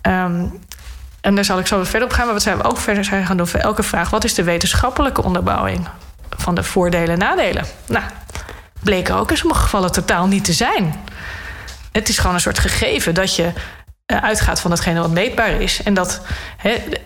[0.00, 0.44] Ehm,
[1.20, 2.24] en daar zal ik zo verder op gaan.
[2.24, 4.42] Maar wat zijn we ook verder zijn gaan doen voor elke vraag: wat is de
[4.42, 5.88] wetenschappelijke onderbouwing
[6.30, 7.64] van de voordelen en nadelen?
[7.86, 8.04] Nou,
[8.82, 10.94] bleken ook in sommige gevallen totaal niet te zijn.
[11.92, 13.52] Het is gewoon een soort gegeven dat je
[14.06, 15.82] uitgaat van datgene wat meetbaar is.
[15.82, 16.20] En dat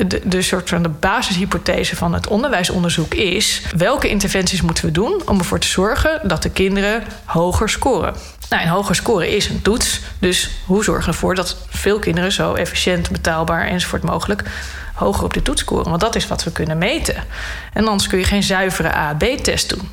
[0.07, 5.23] de, de soort van de basishypothese van het onderwijsonderzoek is: welke interventies moeten we doen
[5.27, 8.15] om ervoor te zorgen dat de kinderen hoger scoren?
[8.51, 10.01] Nou, een hoger scoren is een toets.
[10.19, 14.43] Dus hoe zorgen we ervoor dat veel kinderen zo efficiënt, betaalbaar enzovoort mogelijk
[14.95, 15.89] hoger op de toets scoren?
[15.89, 17.25] Want dat is wat we kunnen meten.
[17.73, 19.89] En anders kun je geen zuivere A-B-test doen.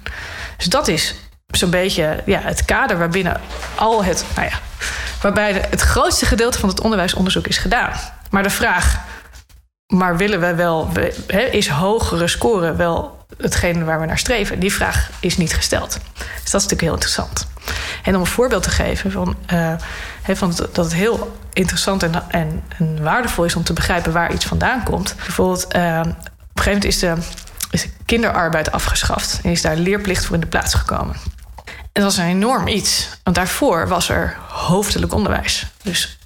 [0.58, 1.16] Dus dat is
[1.48, 3.42] zo'n beetje ja, het kader waarbinnen
[3.76, 4.60] al het, nou ja,
[5.22, 7.92] waarbij het grootste gedeelte van het onderwijsonderzoek is gedaan.
[8.30, 9.00] Maar de vraag,
[9.88, 10.90] maar willen we wel,
[11.52, 14.60] is hogere scoren wel hetgene waar we naar streven?
[14.60, 16.00] Die vraag is niet gesteld.
[16.14, 17.48] Dus dat is natuurlijk heel interessant.
[18.04, 19.74] En om een voorbeeld te geven van, uh,
[20.28, 24.46] van dat het heel interessant en, en, en, waardevol is om te begrijpen waar iets
[24.46, 25.16] vandaan komt.
[25.16, 27.16] Bijvoorbeeld, uh, op een gegeven moment is de,
[27.72, 31.16] is de kinderarbeid afgeschaft en is daar leerplicht voor in de plaats gekomen.
[31.98, 33.10] En dat was een enorm iets.
[33.24, 35.66] Want daarvoor was er hoofdelijk onderwijs.
[35.84, 36.18] Dus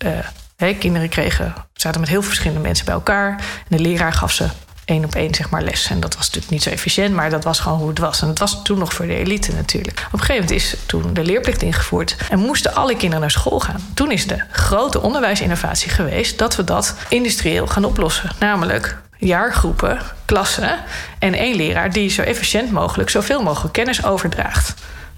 [0.59, 3.29] uh, kinderen kregen, zaten met heel verschillende mensen bij elkaar.
[3.69, 4.47] En de leraar gaf ze
[4.85, 5.89] één op één zeg maar, les.
[5.89, 8.21] En dat was natuurlijk niet zo efficiënt, maar dat was gewoon hoe het was.
[8.21, 10.03] En het was toen nog voor de elite natuurlijk.
[10.05, 13.59] Op een gegeven moment is toen de leerplicht ingevoerd en moesten alle kinderen naar school
[13.59, 13.81] gaan.
[13.93, 18.29] Toen is de grote onderwijsinnovatie geweest dat we dat industrieel gaan oplossen.
[18.39, 20.79] Namelijk jaargroepen, klassen
[21.19, 24.73] en één leraar die zo efficiënt mogelijk zoveel mogelijk kennis overdraagt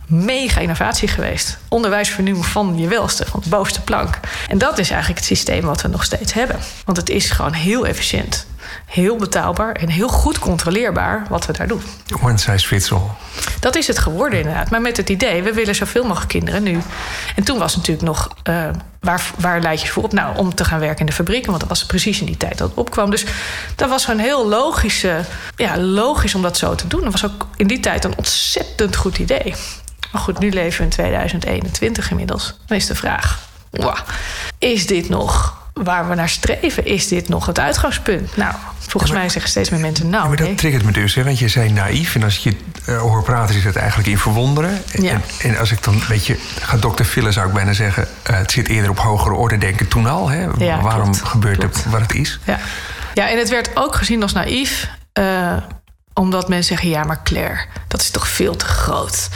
[0.08, 1.58] mega innovatie geweest.
[1.68, 4.20] Onderwijs vernieuwen van je welste, van de bovenste plank.
[4.50, 6.60] En dat is eigenlijk het systeem wat we nog steeds hebben.
[6.86, 8.46] Want het is gewoon heel efficiënt,
[8.86, 11.82] heel betaalbaar en heel goed controleerbaar wat we daar doen.
[12.22, 13.02] One size fits all.
[13.60, 14.70] Dat is het geworden inderdaad.
[14.70, 16.82] Maar met het idee, we willen zoveel mogelijk kinderen nu.
[17.36, 18.66] En toen was natuurlijk nog, uh,
[19.00, 20.14] waar, waar leid je voor op?
[20.14, 21.48] Nou, om te gaan werken in de fabrieken.
[21.48, 23.10] Want dat was precies in die tijd dat het opkwam.
[23.10, 23.26] Dus
[23.76, 25.06] dat was gewoon heel logisch,
[25.56, 27.02] ja, logisch om dat zo te doen.
[27.02, 29.56] Dat was ook in die tijd een ontzettend goed idee.
[30.14, 32.58] Maar goed, nu leven we in 2021 inmiddels.
[32.66, 33.98] Dan is de vraag: wow,
[34.58, 36.86] is dit nog waar we naar streven?
[36.86, 38.38] Is dit nog het uitgangspunt?
[38.38, 40.28] Nou, volgens mij zeggen steeds meer mensen nou.
[40.28, 42.16] maar dat triggert me dus, hè, want je zei naïef.
[42.16, 42.56] En als je
[42.90, 44.82] uh, hoor praten, zit het eigenlijk in verwonderen.
[44.92, 45.12] Ja.
[45.12, 48.08] En, en, als ik dan een beetje ga dokter vullen, zou ik bijna zeggen...
[48.30, 50.30] Uh, het zit eerder op hogere orde denken toen al.
[50.30, 50.48] Hè?
[50.82, 51.76] Waarom klopt, gebeurt klopt.
[51.76, 52.40] het wat het is?
[52.44, 52.60] Ja.
[53.14, 54.88] ja, en het werd ook gezien als naïef.
[55.20, 55.58] Uh,
[56.14, 59.30] omdat mensen zeggen, ja, maar Claire, dat is toch veel te groot.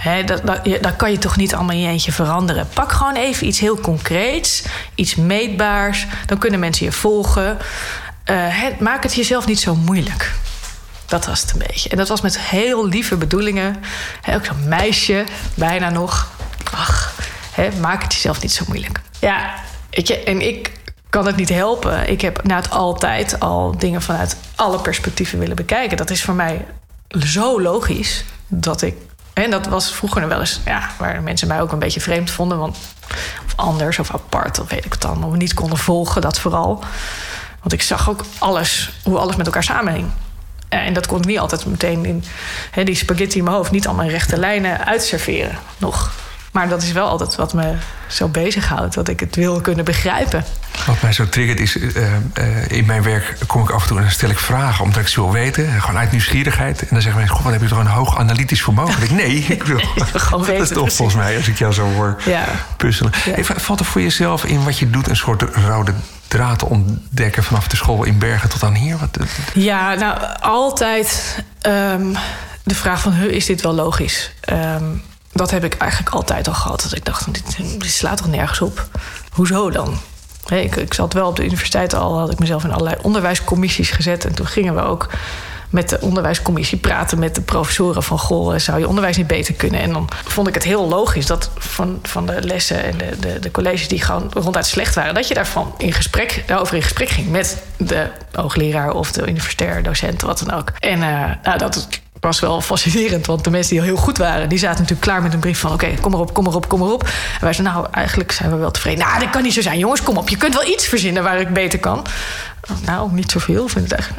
[0.00, 2.68] He, dat, dat, dat, kan je toch niet allemaal in je eentje veranderen.
[2.74, 6.06] Pak gewoon even iets heel concreets, iets meetbaars.
[6.26, 7.58] Dan kunnen mensen je volgen.
[8.30, 10.32] Uh, maak het jezelf niet zo moeilijk.
[11.06, 11.88] Dat was het een beetje.
[11.88, 13.76] En dat was met heel lieve bedoelingen.
[14.32, 16.30] Ook zo'n meisje, bijna nog.
[16.74, 17.14] Ach,
[17.80, 19.00] maak het jezelf niet zo moeilijk.
[19.18, 19.54] Ja,
[19.90, 20.72] je, en ik
[21.10, 22.08] kan het niet helpen.
[22.08, 25.96] Ik heb na het altijd al dingen vanuit alle perspectieven willen bekijken.
[25.96, 26.64] Dat is voor mij
[27.18, 28.94] zo logisch dat ik.
[29.32, 32.58] En dat was vroeger wel eens, ja, waar mensen mij ook een beetje vreemd vonden.
[32.58, 32.76] Want,
[33.46, 35.24] of anders of apart, of weet ik het dan.
[35.24, 36.84] Of niet konden volgen, dat vooral.
[37.60, 40.10] Want ik zag ook alles, hoe alles met elkaar samenhing.
[40.68, 42.24] En dat kon ik niet altijd meteen in
[42.84, 46.10] die spaghetti in mijn hoofd, niet allemaal rechte lijnen uitserveren nog.
[46.50, 47.74] Maar dat is wel altijd wat me
[48.06, 50.44] zo bezighoudt, dat ik het wil kunnen begrijpen.
[50.86, 53.96] Wat mij zo triggert is, uh, uh, in mijn werk kom ik af en toe
[53.96, 55.80] en dan stel ik vragen omdat ik ze wil weten.
[55.80, 56.80] Gewoon uit nieuwsgierigheid.
[56.80, 59.02] En dan zeggen mensen, goh, wat heb je toch een hoog analytisch vermogen?
[59.02, 59.78] Ik, nee, ik wil
[60.12, 60.58] gewoon weten.
[60.58, 62.44] Dat is toch volgens mij, als ik jou zo hoor ja.
[62.76, 63.12] puzzelen.
[63.36, 63.42] Ja.
[63.42, 65.92] Valt er voor jezelf in wat je doet een soort rode
[66.28, 68.96] draad ontdekken vanaf de school in Bergen tot aan hier?
[68.98, 69.18] Wat,
[69.54, 72.16] ja, nou, altijd um,
[72.62, 74.32] de vraag van, is dit wel logisch?
[74.52, 76.82] Um, dat heb ik eigenlijk altijd al gehad.
[76.82, 78.88] Dat ik dacht, dit, dit slaat toch nergens op?
[79.32, 79.94] Hoezo dan?
[80.48, 84.24] Ik, ik zat wel op de universiteit al, had ik mezelf in allerlei onderwijscommissies gezet.
[84.24, 85.08] En toen gingen we ook
[85.70, 89.80] met de onderwijscommissie praten met de professoren van goh, zou je onderwijs niet beter kunnen?
[89.80, 93.38] En dan vond ik het heel logisch dat van, van de lessen en de, de,
[93.38, 97.08] de colleges die gewoon ronduit slecht waren, dat je daarvan in gesprek, daarover in gesprek
[97.08, 100.72] ging met de hoogleraar of de universitair docent, wat dan ook.
[100.78, 101.88] En uh, nou, dat
[102.20, 105.22] was wel fascinerend, want de mensen die al heel goed waren, die zaten natuurlijk klaar
[105.22, 107.02] met een brief van: oké, kom erop, kom erop, kom erop.
[107.02, 109.04] En wij zeiden: nou, eigenlijk zijn we wel tevreden.
[109.04, 111.40] Nou, dat kan niet zo zijn, jongens, kom op, je kunt wel iets verzinnen waar
[111.40, 112.06] ik beter kan.
[112.84, 114.10] Nou, niet zoveel, vind ik.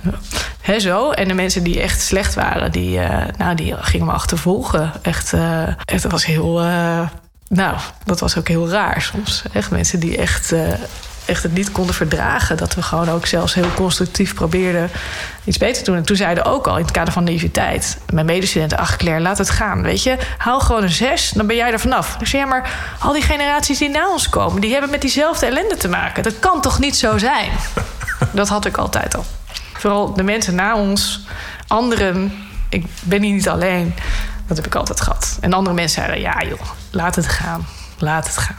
[0.62, 1.12] He, zo.
[1.12, 4.92] En de mensen die echt slecht waren, die, uh, nou, die gingen me achtervolgen.
[5.02, 6.64] Echt, uh, echt dat was heel.
[6.64, 7.08] Uh,
[7.48, 9.44] nou, dat was ook heel raar soms.
[9.54, 10.54] Echt mensen die echt
[11.26, 12.58] echt het niet konden verdragen.
[12.58, 14.90] Dat we gewoon ook zelfs heel constructief probeerden
[15.44, 16.00] iets beter te doen.
[16.00, 17.98] En toen zeiden ook al in het kader van naïviteit...
[18.14, 19.82] mijn medestudenten, ach Claire, laat het gaan.
[19.82, 22.18] Weet je, haal gewoon een zes, dan ben jij er vanaf.
[22.20, 24.62] Ik zei, ja, maar al die generaties die na ons komen...
[24.62, 26.24] die hebben met diezelfde ellende te maken.
[26.24, 27.50] Dat kan toch niet zo zijn?
[28.34, 29.26] Dat had ik altijd al.
[29.74, 31.26] Vooral de mensen na ons,
[31.68, 32.34] anderen...
[32.70, 33.94] ik ben hier niet alleen,
[34.48, 35.38] dat heb ik altijd gehad.
[35.42, 37.68] En andere mensen zeiden, ja joh, laat het gaan.
[37.98, 38.56] Laat het gaan.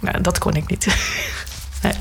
[0.00, 0.86] Nou, dat kon ik niet.
[1.82, 1.92] Nee.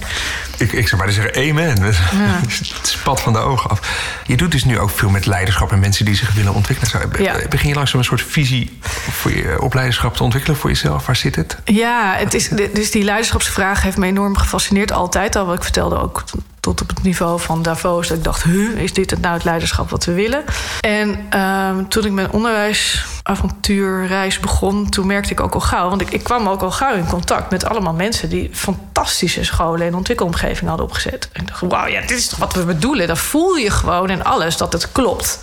[0.58, 1.76] Ik, ik zou maar zeggen, amen.
[1.78, 2.42] Ja.
[2.78, 3.80] Het spat van de ogen af.
[4.26, 7.10] Je doet dus nu ook veel met leiderschap en mensen die zich willen ontwikkelen.
[7.20, 7.48] Ja.
[7.50, 8.80] Begin je langzaam een soort visie
[9.12, 11.06] voor je, op leiderschap te ontwikkelen voor jezelf?
[11.06, 11.58] Waar zit het?
[11.66, 15.46] Ja, het is, dus die leiderschapsvraag heeft me enorm gefascineerd altijd al.
[15.46, 16.24] Wat ik vertelde ook
[16.60, 18.08] tot op het niveau van Davos.
[18.08, 20.44] Dat ik dacht, huh, is dit het nou het leiderschap wat we willen?
[20.82, 24.90] En um, toen ik mijn onderwijsavontuurreis begon...
[24.90, 25.90] toen merkte ik ook al gauw...
[25.90, 28.30] want ik, ik kwam ook al gauw in contact met allemaal mensen...
[28.30, 31.30] die fantastische scholen en ontwikkelomgevingen hadden opgezet.
[31.34, 33.08] En ik dacht, wauw, ja, dit is toch wat we bedoelen?
[33.08, 35.40] Dan voel je gewoon en alles dat het klopt.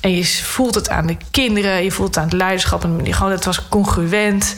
[0.00, 2.84] En je voelt het aan de kinderen, je voelt het aan het leiderschap...
[2.84, 4.54] en gewoon, het was congruent...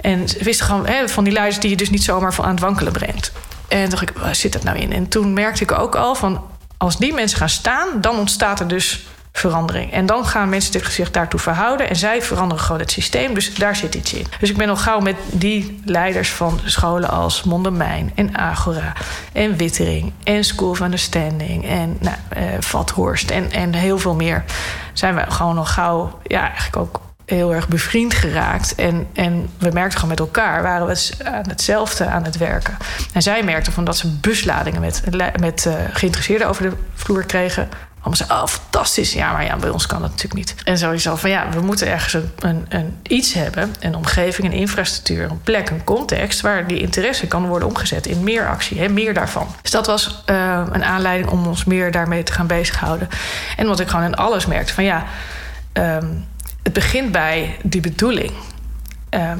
[0.00, 2.92] En wist gewoon hè, van die leiders die je dus niet zomaar aan het wankelen
[2.92, 3.32] brengt.
[3.68, 4.92] En dacht ik, waar zit dat nou in?
[4.92, 6.44] En toen merkte ik ook al van,
[6.76, 9.92] als die mensen gaan staan, dan ontstaat er dus verandering.
[9.92, 13.34] En dan gaan mensen zich daartoe verhouden en zij veranderen gewoon het systeem.
[13.34, 14.26] Dus daar zit iets in.
[14.40, 18.92] Dus ik ben al gauw met die leiders van scholen als Mondemijn en Agora
[19.32, 24.44] en Wittering en School of Understanding en nou, uh, Vathorst en, en heel veel meer.
[24.92, 28.74] Zijn we gewoon al gauw, ja, eigenlijk ook heel erg bevriend geraakt.
[28.74, 32.76] En, en we merkten gewoon met elkaar, waren we aan hetzelfde aan het werken.
[33.12, 35.02] En zij merkten van dat ze busladingen met,
[35.40, 37.68] met uh, geïnteresseerden over de vloer kregen.
[38.00, 39.12] Allemaal zeiden, oh fantastisch.
[39.12, 40.54] Ja, maar ja, bij ons kan dat natuurlijk niet.
[40.64, 43.74] En sowieso van ja, we moeten ergens een, een, iets hebben.
[43.80, 46.40] Een omgeving, een infrastructuur, een plek, een context...
[46.40, 48.80] waar die interesse kan worden omgezet in meer actie.
[48.80, 49.54] Hè, meer daarvan.
[49.62, 53.08] Dus dat was uh, een aanleiding om ons meer daarmee te gaan bezighouden.
[53.56, 55.04] En wat ik gewoon in alles merkte van ja...
[55.72, 56.24] Um,
[56.66, 58.32] het begint bij die bedoeling.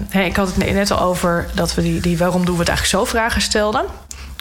[0.09, 2.69] Hey, ik had het net al over dat we die, die waarom doen we het
[2.69, 3.85] eigenlijk zo vragen stelden.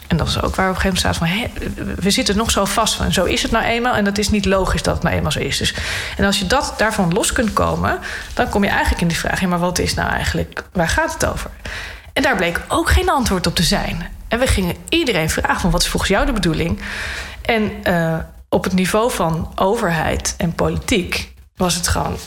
[0.08, 1.96] En dat is ook waar op een gegeven moment staat van...
[1.96, 3.94] We zitten nog zo vast van, zo is het nou eenmaal...
[3.94, 5.58] en dat is niet logisch dat het nou eenmaal zo is.
[5.58, 5.74] Dus,
[6.18, 8.00] en als je dat, daarvan los kunt komen...
[8.34, 9.42] dan kom je eigenlijk in die vraag...
[9.42, 11.50] Ja, maar wat is nou eigenlijk, waar gaat het over?
[12.14, 14.08] En daar bleek ook geen antwoord op te zijn.
[14.28, 15.72] En we gingen iedereen vragen van...
[15.72, 16.82] wat is volgens jou de bedoeling?
[17.42, 18.18] En uh,
[18.50, 22.18] op het niveau van overheid en politiek was het gewoon...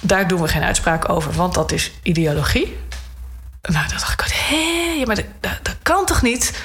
[0.00, 2.76] daar doen we geen uitspraak over, want dat is ideologie.
[3.62, 6.62] Nou, dat dacht ik, hé, maar dat, kan toch niet?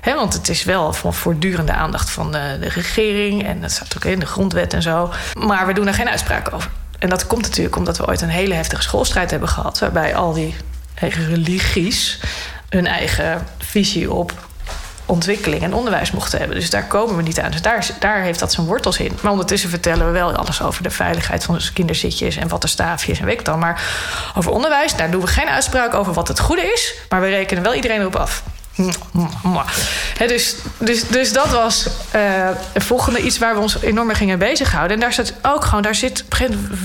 [0.00, 3.44] He, want het is wel van voortdurende aandacht van de, de, regering.
[3.44, 5.12] En dat staat ook in de grondwet en zo.
[5.38, 6.70] Maar we doen er geen uitspraak over.
[6.98, 9.78] En dat komt natuurlijk omdat we ooit een hele heftige schoolstrijd hebben gehad.
[9.78, 10.54] Waarbij al die
[10.94, 12.20] religies
[12.68, 14.45] hun eigen visie op
[15.06, 16.56] ontwikkeling en onderwijs mochten hebben.
[16.56, 17.50] Dus daar komen we niet aan.
[17.50, 19.18] Dus daar, daar heeft dat zijn wortels in.
[19.22, 22.68] Maar ondertussen vertellen we wel alles over de veiligheid van onze kinderzitjes en wat de
[22.68, 23.58] staafje is en weet ik dan.
[23.58, 23.82] Maar
[24.36, 26.94] over onderwijs, daar doen we geen uitspraak over wat het goede is.
[27.08, 28.42] Maar we rekenen wel iedereen erop af.
[30.26, 32.22] dus, dus, dus dat was uh,
[32.72, 34.96] het volgende iets waar we ons enorm mee gingen bezighouden.
[34.96, 36.24] En daar zit ook gewoon, daar zit,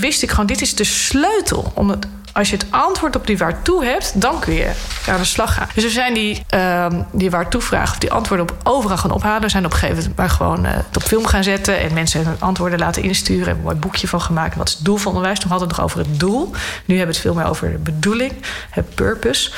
[0.00, 3.38] wist ik gewoon, dit is de sleutel om het als je het antwoord op die
[3.38, 4.70] waartoe hebt, dan kun je
[5.08, 5.68] aan de slag gaan.
[5.74, 9.50] Dus we zijn die, uh, die waartoe-vraag, of die antwoorden op overal gaan ophalen.
[9.50, 12.26] Zijn op een gegeven moment maar gewoon uh, het op film gaan zetten en mensen
[12.26, 13.44] hun antwoorden laten insturen.
[13.44, 14.56] Hebben een mooi boekje van gemaakt.
[14.56, 15.38] Wat is het doel van onderwijs?
[15.38, 16.50] Toen hadden we het nog over het doel.
[16.84, 18.32] Nu hebben we het veel meer over de bedoeling,
[18.70, 19.52] het purpose.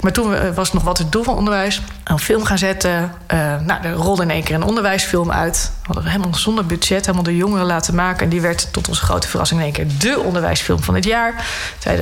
[0.00, 1.82] Maar toen eh, was het nog wat het doel van onderwijs.
[2.04, 3.12] Een film gaan zetten.
[3.32, 5.72] Uh, nou, er rolde in één keer een onderwijsfilm uit.
[5.80, 8.22] We hadden helemaal zonder budget, helemaal de jongeren laten maken.
[8.22, 11.46] En die werd tot onze grote verrassing in één keer de onderwijsfilm van het jaar.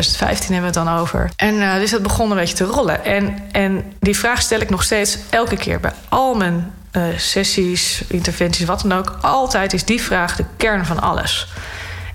[0.07, 1.31] 2015 hebben we het dan over.
[1.37, 3.05] En uh, dus dat begon een beetje te rollen.
[3.05, 8.05] En, en die vraag stel ik nog steeds elke keer bij al mijn uh, sessies,
[8.09, 9.19] interventies, wat dan ook.
[9.21, 11.49] Altijd is die vraag de kern van alles.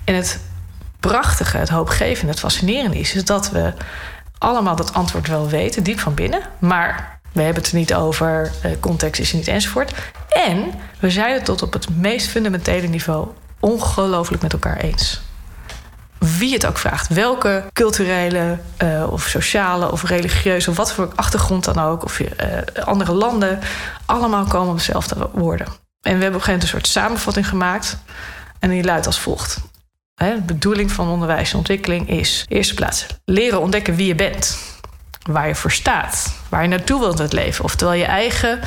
[0.04, 0.40] En het
[1.00, 3.72] prachtige, het hoopgevende, het fascinerende is, is dat we
[4.38, 6.40] allemaal dat antwoord wel weten, diep van binnen.
[6.58, 9.92] Maar we hebben het er niet over, uh, context is er niet enzovoort.
[10.28, 13.28] En we zijn het tot op het meest fundamentele niveau
[13.60, 15.24] ongelooflijk met elkaar eens
[16.18, 17.08] wie het ook vraagt.
[17.08, 22.04] Welke culturele uh, of sociale of religieuze of wat voor achtergrond dan ook.
[22.04, 22.28] Of uh,
[22.84, 23.60] andere landen.
[24.06, 25.66] Allemaal komen op dezelfde woorden.
[25.66, 27.98] En we hebben op een gegeven moment een soort samenvatting gemaakt.
[28.58, 29.60] En die luidt als volgt.
[30.14, 32.44] de bedoeling van onderwijs en ontwikkeling is...
[32.48, 34.58] eerste plaats leren ontdekken wie je bent.
[35.22, 36.34] Waar je voor staat.
[36.48, 37.64] Waar je naartoe wilt in het leven.
[37.64, 38.60] Oftewel je eigen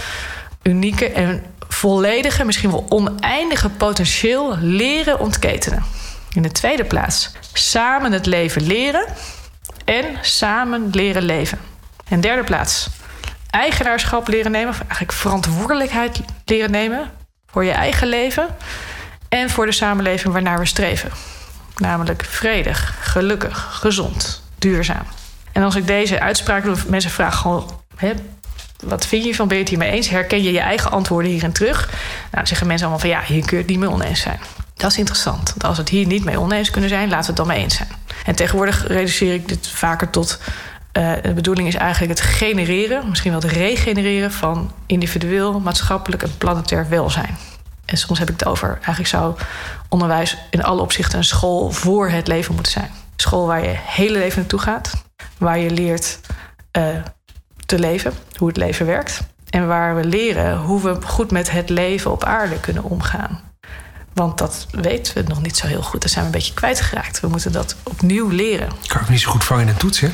[0.63, 2.43] unieke en volledige...
[2.43, 5.83] misschien wel oneindige potentieel leren ontketenen.
[6.33, 9.05] In de tweede plaats samen het leven leren
[9.85, 11.59] en samen leren leven.
[12.07, 12.89] En derde plaats
[13.49, 17.11] eigenaarschap leren nemen, of eigenlijk verantwoordelijkheid leren nemen
[17.47, 18.47] voor je eigen leven
[19.29, 21.11] en voor de samenleving waarnaar we streven.
[21.77, 25.05] Namelijk vredig, gelukkig, gezond, duurzaam.
[25.51, 28.13] En als ik deze uitspraak doe, mensen vragen gewoon: hè,
[28.83, 29.47] wat vind je van?
[29.47, 30.09] Ben je het hiermee eens?
[30.09, 31.89] Herken je je eigen antwoorden hierin terug?
[32.31, 34.39] Nou, zeggen mensen allemaal van ja, hier kun je het niet mee oneens zijn.
[34.79, 35.53] Dat is interessant.
[35.57, 37.75] Als we het hier niet mee oneens kunnen zijn, laten we het dan mee eens
[37.75, 37.89] zijn.
[38.25, 40.39] En tegenwoordig reduceer ik dit vaker tot.
[40.93, 46.37] Uh, de bedoeling is eigenlijk het genereren, misschien wel het regenereren van individueel, maatschappelijk en
[46.37, 47.37] planetair welzijn.
[47.85, 49.35] En soms heb ik het over, eigenlijk zou
[49.89, 52.91] onderwijs in alle opzichten een school voor het leven moeten zijn.
[53.15, 54.91] School waar je hele leven naartoe gaat,
[55.37, 56.19] waar je leert
[56.77, 56.87] uh,
[57.65, 59.21] te leven, hoe het leven werkt.
[59.49, 63.48] En waar we leren hoe we goed met het leven op aarde kunnen omgaan.
[64.19, 66.01] Want dat weten we nog niet zo heel goed.
[66.01, 67.19] Daar zijn we een beetje kwijtgeraakt.
[67.19, 68.69] We moeten dat opnieuw leren.
[68.87, 70.09] Kan ik niet zo goed vangen in een toets, hè?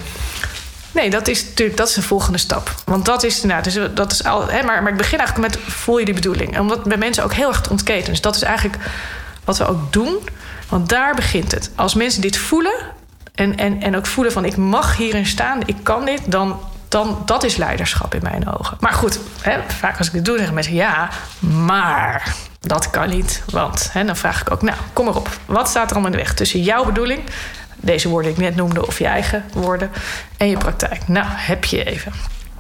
[0.92, 2.76] Nee, dat is natuurlijk dat is de volgende stap.
[2.84, 5.74] Want dat is, nou, dus dat is al, hè, maar, maar ik begin eigenlijk met
[5.74, 6.60] voel je die bedoeling.
[6.60, 8.10] Omdat bij mensen ook heel erg te ontketen.
[8.10, 8.84] Dus dat is eigenlijk
[9.44, 10.30] wat we ook doen.
[10.70, 11.72] Want daar begint het.
[11.76, 12.76] Als mensen dit voelen
[13.36, 17.22] en, en, en ook voelen van ik mag hierin staan, ik kan dit, dan, dan
[17.26, 18.78] dat is leiderschap in mijn ogen.
[18.80, 22.36] Maar goed, hè, vaak als ik dit doe, zeggen mensen ja, maar
[22.68, 23.44] dat kan niet.
[23.52, 25.30] Want hè, dan vraag ik ook, nou, kom maar op.
[25.46, 27.24] Wat staat er allemaal in de weg tussen jouw bedoeling,
[27.76, 29.92] deze woorden die ik net noemde, of je eigen woorden,
[30.38, 31.08] en je praktijk?
[31.08, 32.14] Nou, heb je even.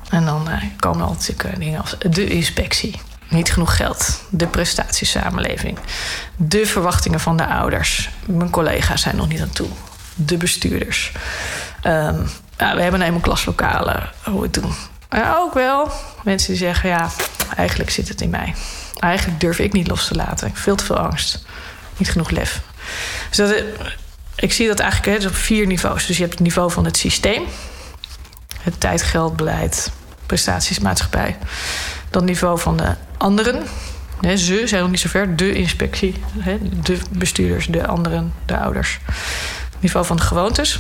[0.09, 2.99] En dan uh, komen altijd uh, dingen als de inspectie.
[3.29, 4.21] Niet genoeg geld.
[4.29, 5.77] De prestatiesamenleving.
[6.35, 8.09] De verwachtingen van de ouders.
[8.25, 9.67] Mijn collega's zijn nog niet aan toe.
[10.15, 11.11] De bestuurders.
[12.57, 14.09] Ja, we hebben eenmaal klaslokalen.
[14.23, 14.73] Hoe we het doen.
[15.09, 15.91] Ja, ook wel.
[16.23, 17.09] Mensen die zeggen, ja,
[17.55, 18.55] eigenlijk zit het in mij.
[18.99, 20.51] Eigenlijk durf ik niet los te laten.
[20.53, 21.45] Veel te veel angst.
[21.97, 22.61] Niet genoeg lef.
[23.29, 23.63] Dus dat,
[24.35, 26.05] ik zie dat eigenlijk hè, op vier niveaus.
[26.05, 27.43] Dus je hebt het niveau van het systeem.
[28.61, 29.91] Het tijd, geld, beleid,
[30.25, 31.37] prestaties, maatschappij.
[32.09, 33.63] Dan niveau van de anderen.
[34.21, 35.35] ze zijn nog niet zo ver.
[35.35, 36.15] De inspectie,
[36.83, 38.99] de bestuurders, de anderen, de ouders.
[39.79, 40.79] Niveau van de gewoontes.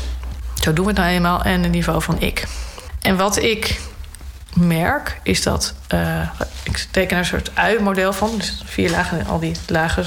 [0.61, 1.43] Zo doen we het nou eenmaal.
[1.43, 2.47] En het niveau van ik.
[3.01, 3.79] En wat ik
[4.55, 6.29] merk, is dat uh,
[6.63, 8.37] ik teken er een soort ui-model van.
[8.37, 10.05] Dus vier lagen en al die lagen,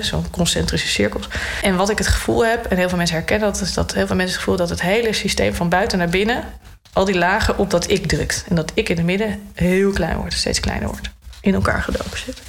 [0.00, 1.28] zo'n concentrische cirkels.
[1.62, 4.06] En wat ik het gevoel heb, en heel veel mensen herkennen dat, is dat heel
[4.06, 6.44] veel mensen het gevoel dat het hele systeem van buiten naar binnen,
[6.92, 8.44] al die lagen op dat ik drukt.
[8.48, 11.10] En dat ik in het midden heel klein wordt, steeds kleiner wordt.
[11.40, 12.42] In elkaar gedoken zit.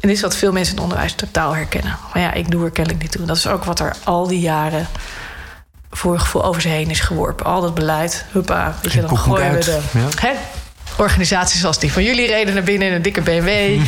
[0.00, 1.96] En dit is wat veel mensen in het onderwijs totaal herkennen.
[2.12, 3.26] Maar ja, ik doe er kennelijk niet toe.
[3.26, 4.86] Dat is ook wat er al die jaren
[5.96, 7.46] voor een gevoel over ze heen is geworpen.
[7.46, 9.80] Al dat beleid, huppa, weet je, dan gooien we de...
[9.92, 10.28] Ja.
[10.28, 10.32] Hè?
[10.96, 13.48] Organisaties zoals die van jullie reden naar binnen in een dikke BMW.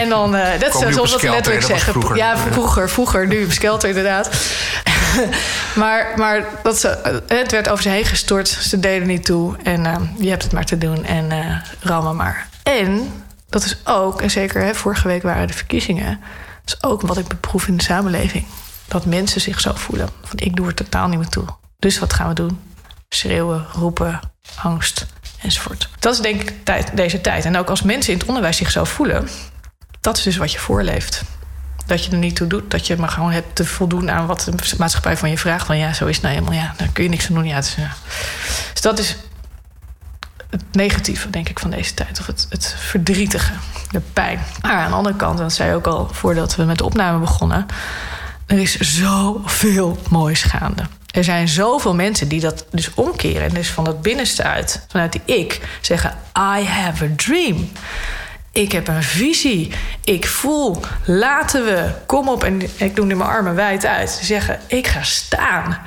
[0.00, 1.92] en dan, eh, dat is zoals wat letterlijk zeggen.
[1.92, 2.16] vroeger.
[2.16, 4.30] Ja, vroeger, vroeger, nu op skelter inderdaad.
[5.74, 8.48] maar maar dat ze, eh, het werd over ze heen gestort.
[8.48, 9.56] Ze deden niet toe.
[9.62, 11.04] En eh, je hebt het maar te doen.
[11.04, 12.48] En eh rammen maar.
[12.62, 13.12] En
[13.48, 16.20] dat is ook, en zeker hè, vorige week waren de verkiezingen.
[16.64, 18.44] Dat is ook wat ik beproef in de samenleving.
[18.88, 20.08] Dat mensen zich zo voelen.
[20.22, 21.44] Van ik doe er totaal niet meer toe.
[21.78, 22.60] Dus wat gaan we doen?
[23.08, 24.20] Schreeuwen, roepen,
[24.56, 25.06] angst
[25.42, 25.88] enzovoort.
[25.98, 27.44] Dat is denk ik tijd, deze tijd.
[27.44, 29.28] En ook als mensen in het onderwijs zich zo voelen,
[30.00, 31.22] dat is dus wat je voorleeft.
[31.86, 34.40] Dat je er niet toe doet, dat je maar gewoon hebt te voldoen aan wat
[34.40, 35.66] de maatschappij van je vraagt.
[35.66, 37.46] Van ja, zo is het nou helemaal, ja, daar kun je niks aan doen.
[37.46, 37.92] Ja, ja.
[38.72, 39.16] Dus dat is
[40.50, 42.20] het negatieve, denk ik, van deze tijd.
[42.20, 43.52] Of het, het verdrietige,
[43.90, 44.40] de pijn.
[44.62, 47.66] Maar aan de andere kant, dat zei ook al voordat we met de opname begonnen...
[48.46, 50.82] er is zoveel moois gaande.
[51.10, 53.42] Er zijn zoveel mensen die dat dus omkeren.
[53.42, 56.10] En dus van het binnenste uit, vanuit die ik, zeggen...
[56.58, 57.70] I have a dream.
[58.52, 59.72] Ik heb een visie.
[60.04, 60.80] Ik voel.
[61.04, 61.90] Laten we.
[62.06, 62.44] Kom op.
[62.44, 64.10] En ik doe nu mijn armen wijd uit.
[64.10, 65.78] Ze zeggen, ik ga staan.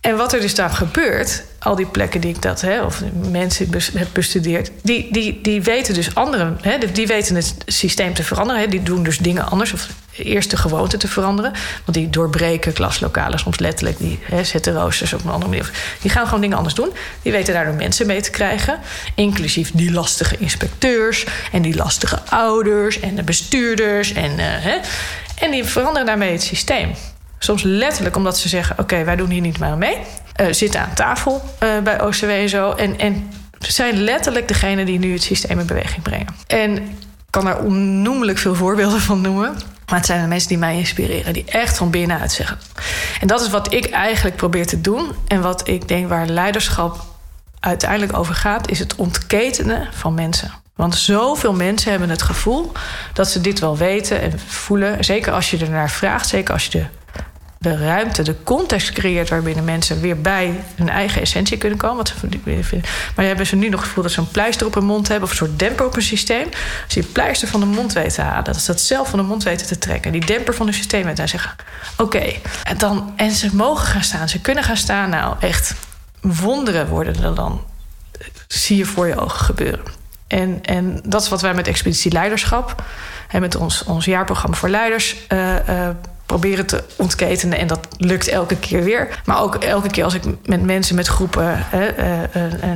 [0.00, 3.68] En wat er dus dan gebeurt, al die plekken die ik dat, hè, of mensen
[3.94, 8.60] heb bestudeerd, die, die, die weten dus anderen, hè, die weten het systeem te veranderen.
[8.62, 11.52] Hè, die doen dus dingen anders, of eerst de gewoonte te veranderen.
[11.84, 15.70] Want die doorbreken klaslokalen soms letterlijk, die hè, zetten roosters op een andere manier.
[16.00, 16.92] Die gaan gewoon dingen anders doen.
[17.22, 18.78] Die weten daardoor mensen mee te krijgen,
[19.14, 24.12] inclusief die lastige inspecteurs en die lastige ouders en de bestuurders.
[24.12, 24.76] En, eh, hè,
[25.38, 26.94] en die veranderen daarmee het systeem.
[27.38, 29.96] Soms letterlijk omdat ze zeggen: Oké, wij doen hier niet meer mee.
[30.32, 32.70] Eh, zitten aan tafel eh, bij OCW en zo.
[32.70, 36.34] En, zijn letterlijk degene die nu het systeem in beweging brengen.
[36.46, 36.82] En ik
[37.30, 39.54] kan daar onnoemelijk veel voorbeelden van noemen.
[39.86, 42.58] Maar het zijn de mensen die mij inspireren, die echt van binnenuit zeggen.
[43.20, 45.12] En dat is wat ik eigenlijk probeer te doen.
[45.28, 47.04] En wat ik denk waar leiderschap
[47.60, 50.52] uiteindelijk over gaat, is het ontketenen van mensen.
[50.74, 52.72] Want zoveel mensen hebben het gevoel
[53.12, 55.04] dat ze dit wel weten en voelen.
[55.04, 56.86] Zeker als je er naar vraagt, zeker als je de,
[57.62, 61.96] de ruimte, de context creëert waarbinnen mensen weer bij hun eigen essentie kunnen komen.
[61.96, 62.14] Wat
[62.64, 62.80] ze.
[63.16, 65.24] Maar hebben ze nu nog het gevoel dat ze een pleister op hun mond hebben
[65.24, 66.46] of een soort demper op hun systeem.
[66.84, 69.18] Als je die pleister van de mond weet te halen, dat ze dat zelf van
[69.18, 71.54] de mond weten te trekken, die demper van hun systeem weten en zeggen:
[71.96, 75.10] Oké, en dan en ze mogen gaan staan, ze kunnen gaan staan.
[75.10, 75.74] Nou, echt
[76.20, 77.64] wonderen worden er dan
[78.48, 79.84] zie je voor je ogen gebeuren.
[80.26, 82.82] En, en dat is wat wij met Expeditie Leiderschap...
[83.28, 85.16] en met ons, ons jaarprogramma voor leiders...
[85.28, 85.96] eh, eh,
[86.32, 87.58] proberen te ontketenen.
[87.58, 89.20] En dat lukt elke keer weer.
[89.24, 91.66] Maar ook elke keer als ik met mensen, met groepen...
[91.70, 91.80] eh,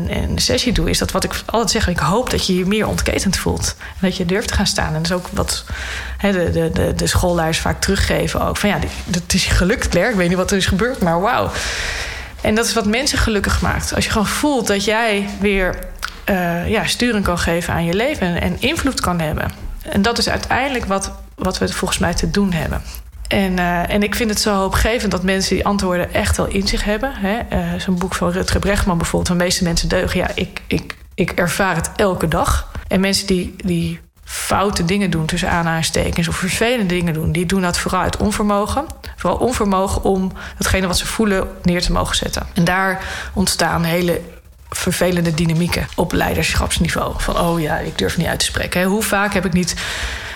[0.08, 0.90] een, sessie doe...
[0.90, 1.88] is dat wat ik altijd zeg.
[1.88, 3.76] Ik hoop dat je je meer ontketend voelt.
[3.78, 4.86] En dat je durft te gaan staan.
[4.86, 5.64] En dat is ook wat
[6.20, 8.40] de, de, de, de vaak teruggeven.
[8.40, 8.78] Ook van ja,
[9.10, 10.12] het is gelukt, Claire.
[10.12, 11.50] Ik weet niet wat er is gebeurd, maar wauw.
[12.40, 13.94] En dat is wat mensen gelukkig maakt.
[13.94, 15.78] Als je gewoon voelt dat jij weer
[16.30, 19.52] uh, ja, sturing kan geven aan je leven en, en, invloed kan hebben.
[19.82, 22.82] En dat is uiteindelijk wat, wat we volgens mij te doen hebben.
[23.28, 26.68] En, uh, en ik vind het zo hoopgevend dat mensen die antwoorden echt wel in
[26.68, 27.12] zich hebben.
[27.52, 30.20] Uh, Zo'n boek van Rutger Bregman bijvoorbeeld, van meeste mensen deugen.
[30.20, 32.70] Ja, ik, ik, ik ervaar het elke dag.
[32.88, 37.62] En mensen die, die foute dingen doen tussen aanhalingstekens of vervelende dingen doen, die doen
[37.62, 38.84] dat vooral uit onvermogen.
[39.16, 42.46] Vooral onvermogen om datgene wat ze voelen neer te mogen zetten.
[42.54, 44.20] En daar ontstaan hele
[44.70, 47.14] vervelende dynamieken op leiderschapsniveau.
[47.16, 48.84] Van oh ja, ik durf niet uit te spreken.
[48.84, 49.74] Hoe vaak heb ik niet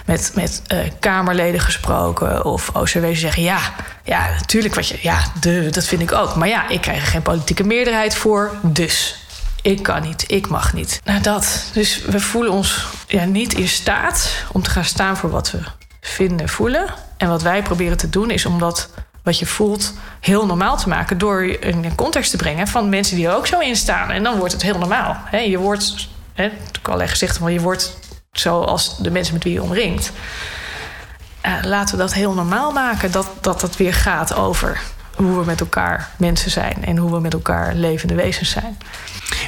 [0.06, 3.58] met, met uh, Kamerleden gesproken of OCW zeggen: ja,
[4.04, 6.34] ja, natuurlijk wat je, ja, de, dat vind ik ook.
[6.34, 9.24] Maar ja, ik krijg er geen politieke meerderheid voor, dus.
[9.62, 11.00] Ik kan niet, ik mag niet.
[11.04, 11.70] Nou, dat.
[11.72, 15.58] Dus we voelen ons ja, niet in staat om te gaan staan voor wat we
[16.00, 16.86] vinden, voelen.
[17.16, 18.88] En wat wij proberen te doen is om dat
[19.22, 23.26] wat je voelt heel normaal te maken door een context te brengen van mensen die
[23.26, 24.10] er ook zo in staan.
[24.10, 25.16] En dan wordt het heel normaal.
[25.30, 27.98] Je wordt, he, ik al gezegd, van je wordt
[28.32, 30.12] zoals de mensen met wie je omringt.
[31.46, 34.80] Uh, laten we dat heel normaal maken, dat, dat het weer gaat over
[35.16, 38.78] hoe we met elkaar mensen zijn en hoe we met elkaar levende wezens zijn.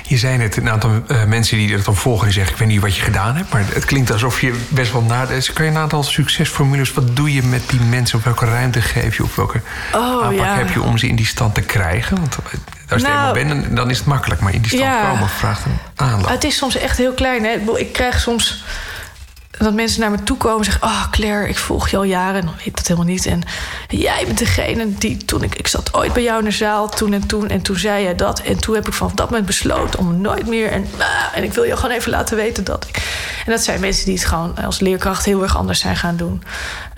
[0.03, 2.69] Je zei net een aantal uh, mensen die dat dan volgen, die zeggen: Ik weet
[2.69, 5.53] niet wat je gedaan hebt, maar het klinkt alsof je best wel nadenkt.
[5.53, 8.19] Kan je een aantal succesformules, wat doe je met die mensen?
[8.19, 9.23] Op welke ruimte geef je?
[9.23, 9.61] Op welke
[9.95, 10.57] oh, aanpak ja.
[10.57, 12.17] heb je om ze in die stand te krijgen?
[12.17, 12.39] Want
[12.93, 15.11] als je nou, er eenmaal bent, dan is het makkelijk, maar in die stand ja,
[15.11, 16.29] komen vraagt een aanloop.
[16.29, 17.45] Het is soms echt heel klein.
[17.45, 17.79] Hè?
[17.79, 18.65] Ik krijg soms
[19.59, 22.41] dat mensen naar me toe komen en zeggen: Oh, Claire, ik volg je al jaren.
[22.41, 23.27] En dan weet ik dat helemaal niet.
[23.27, 23.43] En
[23.89, 27.13] jij bent degene die toen ik, ik zat ooit bij jou in de zaal, toen
[27.13, 27.49] en toen.
[27.49, 28.41] En toen zei jij dat.
[28.41, 30.71] En toen heb ik van dat moment besloten om nooit meer.
[30.71, 32.97] En, ah, en ik wil je gewoon even laten weten dat ik.
[33.47, 36.43] En dat zijn mensen die het gewoon als leerkracht heel erg anders zijn gaan doen.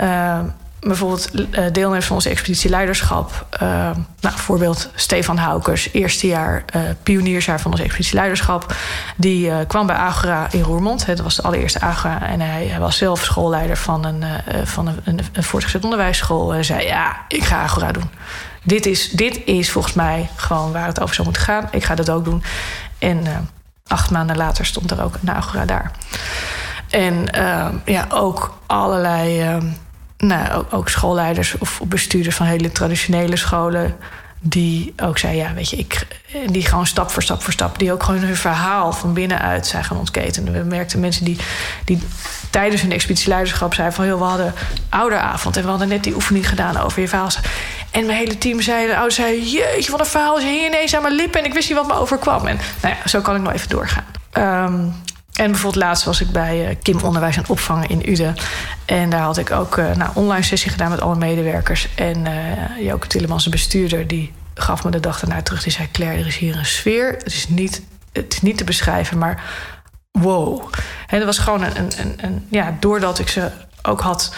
[0.01, 0.38] Uh,
[0.85, 3.47] bijvoorbeeld uh, deelnemers van onze expeditie leiderschap.
[3.55, 8.74] Uh, nou, bijvoorbeeld Stefan Haukers, eerste jaar uh, pioniersjaar van onze expeditie leiderschap.
[9.16, 11.07] Die kwam bij Agora in Roermond.
[11.07, 12.26] Dat was de allereerste Agora.
[12.26, 14.24] En hij, hij was zelf schoolleider van een,
[14.64, 16.55] van een, voortgezet onderwijsschool.
[16.55, 18.11] En zei: Ja, ik ga Agora doen.
[18.62, 21.68] Dit is, dit is volgens mij gewoon waar het over zou moeten gaan.
[21.70, 22.43] Ik ga dat ook doen.
[22.99, 23.49] En
[23.87, 25.91] acht maanden later stond er ook een Agora daar.
[26.91, 27.28] En
[27.85, 29.59] ja, ook allerlei
[30.19, 33.97] nou, ook, schoolleiders of bestuurders van hele traditionele scholen.
[34.47, 36.07] Die ook zei, ja, weet je, ik,
[36.47, 39.85] die gewoon stap voor stap voor stap, die ook gewoon hun verhaal van binnenuit zijn
[39.85, 40.53] gaan ontketenen.
[40.53, 41.39] We merkten mensen die,
[41.85, 41.99] die
[42.51, 44.55] tijdens hun expeditieleiderschap zeiden van, joh, we hadden
[44.89, 47.29] ouderavond en we hadden net die oefening gedaan over je verhaal.
[47.91, 50.95] En mijn hele team zei, de ouder zei, jeetje, wat een verhaal is hier ineens
[50.95, 52.47] aan mijn lippen en ik wist niet wat me overkwam.
[52.47, 54.05] En nou ja, zo kan ik nog even doorgaan.
[54.33, 54.95] Um,
[55.35, 58.35] en bijvoorbeeld laatst was ik bij uh, Kim Onderwijs en Opvangen in Uden.
[58.85, 61.89] En daar had ik ook uh, nou, online sessie gedaan met alle medewerkers.
[61.95, 62.26] En
[62.80, 65.62] uh, Tillemans, de bestuurder, die gaf me de dag daarna terug.
[65.62, 67.12] Die zei, Claire, er is hier een sfeer.
[67.12, 67.82] Het is niet,
[68.12, 69.43] het is niet te beschrijven, maar
[70.11, 70.72] wow.
[71.07, 73.51] En dat was gewoon een, een, een, ja, doordat ik ze
[73.82, 74.35] ook had...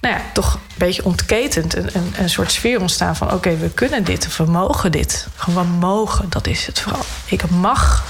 [0.00, 1.76] Nou ja, toch een beetje ontketend.
[1.76, 3.32] Een, een, een soort sfeer ontstaan van...
[3.32, 5.28] oké, we kunnen dit we mogen dit.
[5.36, 7.04] Gewoon, mogen, dat is het vooral.
[7.24, 8.04] Ik mag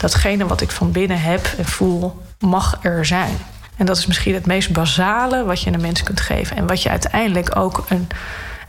[0.00, 3.36] datgene wat ik van binnen heb en voel, mag er zijn.
[3.76, 6.56] En dat is misschien het meest basale wat je een mens kunt geven.
[6.56, 8.08] En wat je uiteindelijk ook een,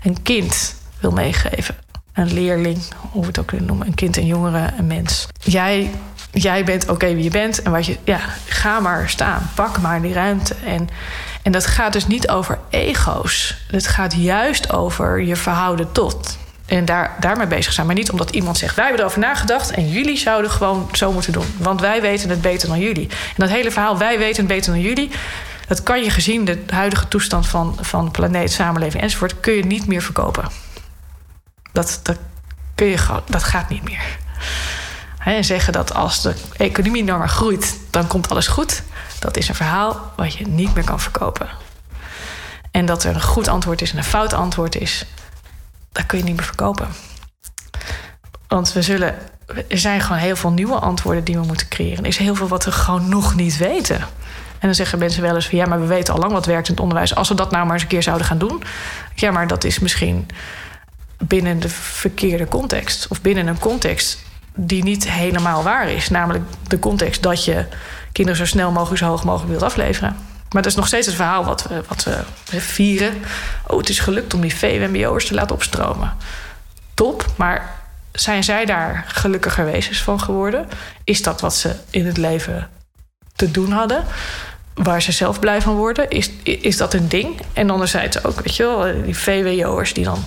[0.03, 1.75] een kind wil meegeven.
[2.13, 2.77] Een leerling,
[3.11, 3.87] hoe we het ook kunnen noemen.
[3.87, 5.27] Een kind, een jongere, een mens.
[5.39, 5.91] Jij,
[6.31, 7.61] jij bent oké wie je bent.
[7.61, 9.49] En wat je, ja, ga maar staan.
[9.55, 10.55] Pak maar die ruimte.
[10.65, 10.89] En,
[11.41, 13.57] en dat gaat dus niet over ego's.
[13.67, 16.37] Het gaat juist over je verhouden tot
[16.71, 17.85] en daar, daarmee bezig zijn.
[17.85, 21.33] Maar niet omdat iemand zegt: wij hebben erover nagedacht en jullie zouden gewoon zo moeten
[21.33, 21.45] doen.
[21.57, 23.07] Want wij weten het beter dan jullie.
[23.09, 25.11] En dat hele verhaal: wij weten het beter dan jullie.
[25.67, 29.87] Dat kan je gezien de huidige toestand van, van planeet, samenleving enzovoort, kun je niet
[29.87, 30.49] meer verkopen.
[31.71, 32.17] Dat, dat,
[32.75, 34.17] kun je, dat gaat niet meer.
[35.19, 38.83] en zeggen dat als de economie normaal groeit, dan komt alles goed.
[39.19, 41.49] Dat is een verhaal wat je niet meer kan verkopen.
[42.71, 45.05] En dat er een goed antwoord is en een fout antwoord is,
[45.91, 46.87] dat kun je niet meer verkopen.
[48.47, 49.15] Want we zullen,
[49.67, 52.03] er zijn gewoon heel veel nieuwe antwoorden die we moeten creëren.
[52.03, 53.97] Er is heel veel wat we gewoon nog niet weten.
[54.61, 56.67] En dan zeggen mensen wel eens van ja, maar we weten al lang wat werkt
[56.67, 57.15] in het onderwijs.
[57.15, 58.63] Als we dat nou maar eens een keer zouden gaan doen.
[59.15, 60.27] Ja, maar dat is misschien
[61.17, 63.07] binnen de verkeerde context.
[63.07, 64.17] Of binnen een context
[64.55, 66.09] die niet helemaal waar is.
[66.09, 67.65] Namelijk de context dat je
[68.11, 70.15] kinderen zo snel mogelijk, zo hoog mogelijk wilt afleveren.
[70.51, 72.07] Maar dat is nog steeds het verhaal wat we, wat
[72.45, 73.13] vieren.
[73.67, 76.13] Oh, het is gelukt om die VWMBO'ers te laten opstromen.
[76.93, 77.79] Top, maar
[78.11, 80.67] zijn zij daar gelukkiger wezens van geworden?
[81.03, 82.69] Is dat wat ze in het leven
[83.35, 84.05] te doen hadden?
[84.73, 86.09] Waar ze zelf blij van worden?
[86.09, 87.41] Is, is dat een ding?
[87.53, 90.23] En anderzijds ook, weet je wel, die VWO'ers die dan...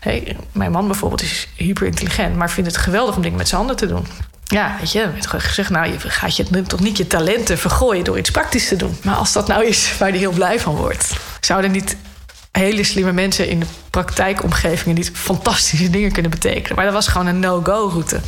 [0.00, 2.36] Hey, mijn man bijvoorbeeld is hyperintelligent...
[2.36, 4.06] maar vindt het geweldig om dingen met zijn handen te doen.
[4.48, 8.18] Ja, weet je, werd gezegd, nou, je gaat je toch niet je talenten vergooien door
[8.18, 8.98] iets praktisch te doen.
[9.02, 11.96] Maar als dat nou is waar hij heel blij van wordt, zouden niet
[12.52, 16.76] hele slimme mensen in de praktijkomgevingen niet fantastische dingen kunnen betekenen.
[16.76, 18.20] Maar dat was gewoon een no-go-route.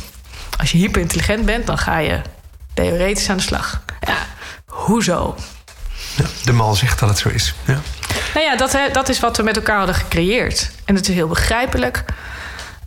[0.57, 2.21] Als je hyperintelligent bent, dan ga je
[2.73, 3.83] theoretisch aan de slag.
[3.99, 4.17] Ja,
[4.65, 5.35] hoezo?
[6.15, 7.53] Ja, de mal zegt dat het zo is.
[7.65, 7.79] Ja.
[8.33, 10.71] Nou ja, dat, dat is wat we met elkaar hadden gecreëerd.
[10.85, 12.03] En het is heel begrijpelijk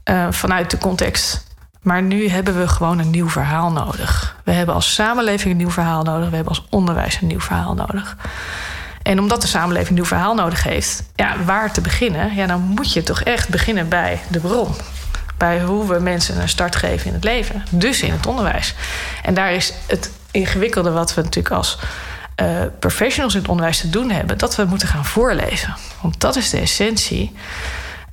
[0.04, 1.44] uh, vanuit de context
[1.84, 4.36] maar nu hebben we gewoon een nieuw verhaal nodig.
[4.44, 6.28] We hebben als samenleving een nieuw verhaal nodig.
[6.28, 8.16] We hebben als onderwijs een nieuw verhaal nodig.
[9.02, 12.34] En omdat de samenleving een nieuw verhaal nodig heeft, ja, waar te beginnen?
[12.34, 14.74] Ja, dan moet je toch echt beginnen bij de bron.
[15.36, 17.64] Bij hoe we mensen een start geven in het leven.
[17.70, 18.74] Dus in het onderwijs.
[19.22, 21.78] En daar is het ingewikkelde wat we natuurlijk als
[22.42, 25.74] uh, professionals in het onderwijs te doen hebben, dat we moeten gaan voorlezen.
[26.00, 27.32] Want dat is de essentie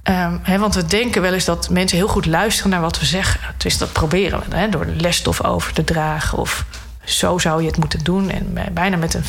[0.03, 3.39] Um, want we denken wel eens dat mensen heel goed luisteren naar wat we zeggen.
[3.57, 6.37] Dus dat proberen we he, door lesstof over te dragen.
[6.37, 6.65] Of
[7.03, 8.29] zo zou je het moeten doen.
[8.29, 9.23] En bijna met een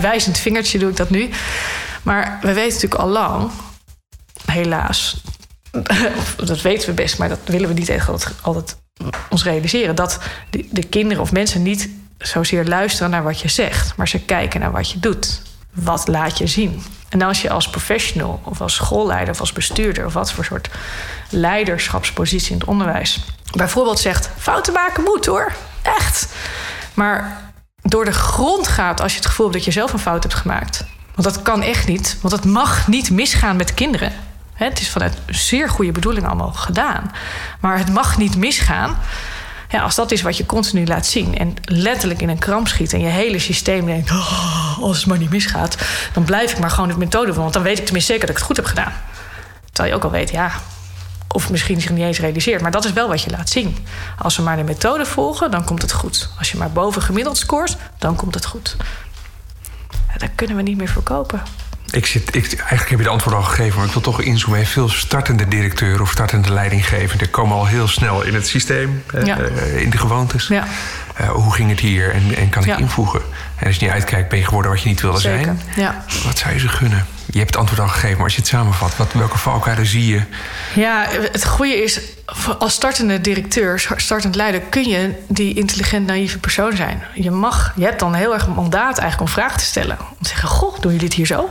[0.00, 1.30] wijzend vingertje doe ik dat nu.
[2.02, 3.50] Maar we weten natuurlijk al lang,
[4.46, 5.22] helaas,
[6.36, 8.76] dat weten we best, maar dat willen we niet echt altijd, altijd
[9.30, 9.94] ons realiseren.
[9.94, 10.18] Dat
[10.50, 14.60] de, de kinderen of mensen niet zozeer luisteren naar wat je zegt, maar ze kijken
[14.60, 15.42] naar wat je doet.
[15.72, 16.82] Wat laat je zien?
[17.12, 20.70] En als je als professional of als schoolleider of als bestuurder of wat voor soort
[21.30, 23.20] leiderschapspositie in het onderwijs
[23.56, 25.52] bijvoorbeeld zegt: fouten maken moet hoor,
[25.82, 26.28] echt.
[26.94, 27.40] Maar
[27.82, 30.34] door de grond gaat als je het gevoel hebt dat je zelf een fout hebt
[30.34, 30.84] gemaakt.
[31.14, 32.18] Want dat kan echt niet.
[32.20, 34.12] Want het mag niet misgaan met kinderen.
[34.52, 37.10] Het is vanuit zeer goede bedoeling allemaal gedaan.
[37.60, 38.96] Maar het mag niet misgaan.
[39.72, 42.92] Ja, als dat is wat je continu laat zien en letterlijk in een kramp schiet
[42.92, 45.76] en je hele systeem denkt: oh, als het maar niet misgaat,
[46.12, 48.36] dan blijf ik maar gewoon de methode van, want dan weet ik tenminste zeker dat
[48.36, 48.92] ik het goed heb gedaan.
[49.64, 50.52] Terwijl je ook al weet, ja,
[51.28, 53.76] of misschien zich niet eens realiseert, maar dat is wel wat je laat zien.
[54.18, 56.28] Als we maar de methode volgen, dan komt het goed.
[56.38, 58.76] Als je maar boven gemiddeld scoort, dan komt het goed.
[60.08, 61.42] Ja, dat kunnen we niet meer verkopen.
[61.92, 64.66] Ik zit, ik, eigenlijk heb je de antwoord al gegeven, maar ik wil toch inzoomen.
[64.66, 69.38] Veel startende directeuren of startende leidinggevenden komen al heel snel in het systeem, ja.
[69.38, 70.46] uh, in de gewoontes.
[70.46, 70.66] Ja.
[71.20, 72.76] Uh, hoe ging het hier en, en kan ik ja.
[72.76, 73.20] invoegen?
[73.56, 75.44] En als je niet uitkijkt, ben je geworden wat je niet wilde Zeker.
[75.44, 75.60] zijn.
[75.76, 76.04] Ja.
[76.24, 77.06] Wat zou je ze gunnen?
[77.32, 80.06] Je hebt het antwoord al gegeven, maar als je het samenvat, wat, welke valkuilen zie
[80.06, 80.22] je?
[80.74, 82.00] Ja, het goede is,
[82.58, 87.02] als startende directeur, startend leider, kun je die intelligent naïeve persoon zijn.
[87.14, 89.98] Je mag, je hebt dan heel erg een mandaat eigenlijk om vragen te stellen.
[90.00, 91.48] Om te zeggen, goh, doen jullie het hier zo?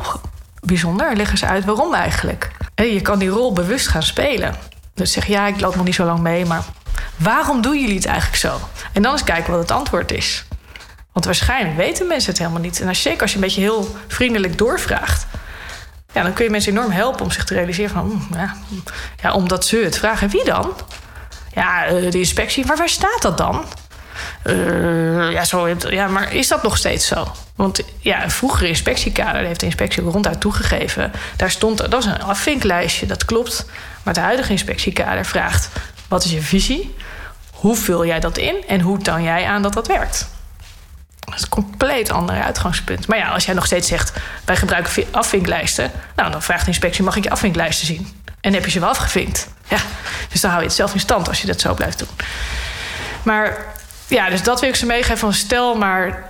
[0.59, 2.51] Bijzonder, leg eens uit waarom eigenlijk.
[2.75, 4.55] Je kan die rol bewust gaan spelen.
[4.93, 6.63] Dus zeg, ja, ik loop nog niet zo lang mee, maar
[7.15, 8.59] waarom doen jullie het eigenlijk zo?
[8.93, 10.45] En dan eens kijken wat het antwoord is.
[11.11, 12.81] Want waarschijnlijk weten mensen het helemaal niet.
[12.81, 15.27] En als, zeker als je een beetje heel vriendelijk doorvraagt,
[16.11, 18.55] ja, dan kun je mensen enorm helpen om zich te realiseren van, mm, ja,
[19.21, 20.29] ja, omdat ze het vragen.
[20.29, 20.73] Wie dan?
[21.53, 22.65] Ja, de inspectie.
[22.65, 23.65] Maar waar staat dat dan?
[24.43, 27.31] Uh, ja, zo, ja, maar is dat nog steeds zo?
[27.55, 31.11] Want ja, een vroegere inspectiekader heeft de inspectie ronduit toegegeven.
[31.35, 33.65] Daar stond, dat is een afvinklijstje, dat klopt.
[34.03, 35.69] Maar de huidige inspectiekader vraagt:
[36.07, 36.95] wat is je visie?
[37.51, 40.29] Hoe vul jij dat in en hoe toon jij aan dat dat werkt?
[41.31, 43.07] Dat is een compleet ander uitgangspunt.
[43.07, 44.13] Maar ja, als jij nog steeds zegt:
[44.45, 48.07] wij gebruiken afvinklijsten, nou dan vraagt de inspectie: mag ik je afvinklijsten zien?
[48.41, 49.47] En heb je ze wel afgevinkt?
[49.67, 49.77] Ja,
[50.29, 52.07] dus dan hou je het zelf in stand als je dat zo blijft doen.
[53.23, 53.65] Maar
[54.07, 56.29] ja, dus dat wil ik ze meegeven van stel maar,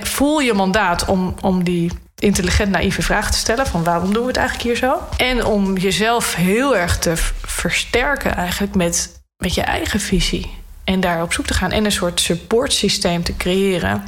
[0.00, 4.28] voel je mandaat om, om die intelligent naïeve vraag te stellen van waarom doen we
[4.28, 4.98] het eigenlijk hier zo?
[5.16, 7.12] En om jezelf heel erg te
[7.46, 10.64] versterken eigenlijk met, met je eigen visie.
[10.86, 14.04] En daar op zoek te gaan en een soort supportsysteem te creëren.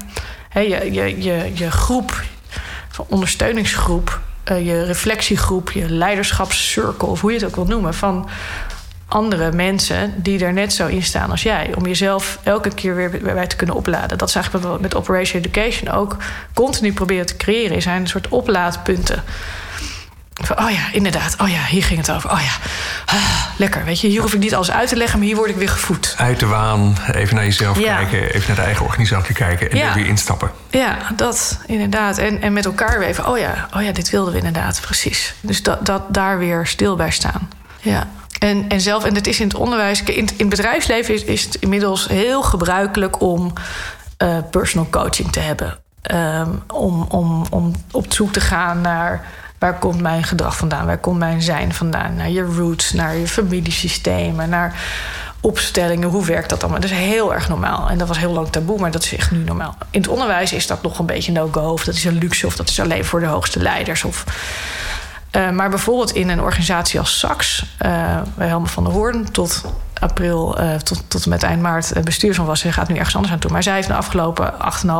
[0.54, 2.22] Je, je, je, je groep,
[3.06, 4.20] ondersteuningsgroep,
[4.50, 8.28] uh, je reflectiegroep, je leiderschapscirkel, of hoe je het ook wil noemen, van
[9.08, 11.74] andere mensen die er net zo in staan als jij.
[11.76, 14.18] Om jezelf elke keer weer bij te kunnen opladen.
[14.18, 16.16] Dat is eigenlijk wat we met Operation Education ook
[16.54, 17.76] continu proberen te creëren.
[17.76, 19.24] Er zijn een soort oplaadpunten.
[20.40, 21.34] Van, oh ja, inderdaad.
[21.40, 22.30] Oh ja, hier ging het over.
[22.30, 22.52] Oh ja,
[23.04, 23.84] ah, lekker.
[23.84, 25.68] Weet je, hier hoef ik niet alles uit te leggen, maar hier word ik weer
[25.68, 26.14] gevoed.
[26.18, 27.96] Uit de waan, even naar jezelf ja.
[27.96, 29.94] kijken, even naar de eigen organisatie kijken en ja.
[29.94, 30.50] weer instappen.
[30.70, 32.18] Ja, dat inderdaad.
[32.18, 35.34] En, en met elkaar weer even, oh ja, oh ja, dit wilden we inderdaad, precies.
[35.40, 37.50] Dus dat, dat daar weer stil bij staan.
[37.80, 38.06] Ja.
[38.38, 41.44] En, en zelf, en het is in het onderwijs, in, in het bedrijfsleven is, is
[41.44, 43.52] het inmiddels heel gebruikelijk om
[44.22, 45.78] uh, personal coaching te hebben.
[46.12, 49.26] Um, om, om, om op zoek te gaan naar
[49.58, 53.28] waar komt mijn gedrag vandaan, waar komt mijn zijn vandaan, naar je roots, naar je
[53.28, 54.80] familiesystemen, naar
[55.40, 56.80] opstellingen, hoe werkt dat allemaal?
[56.80, 57.88] Dat is heel erg normaal.
[57.90, 59.76] En dat was heel lang taboe, maar dat is echt nu normaal.
[59.90, 62.56] In het onderwijs is dat nog een beetje no-go, of dat is een luxe, of
[62.56, 64.04] dat is alleen voor de hoogste leiders.
[64.04, 64.24] Of
[65.32, 69.64] uh, maar bijvoorbeeld in een organisatie als SAX, uh, bij Helma van der Hoorn, tot
[70.00, 72.60] april, uh, tot, tot en met eind maart bestuur van was.
[72.60, 73.50] Ze gaat nu ergens anders aan toe.
[73.50, 74.52] Maar zij heeft de afgelopen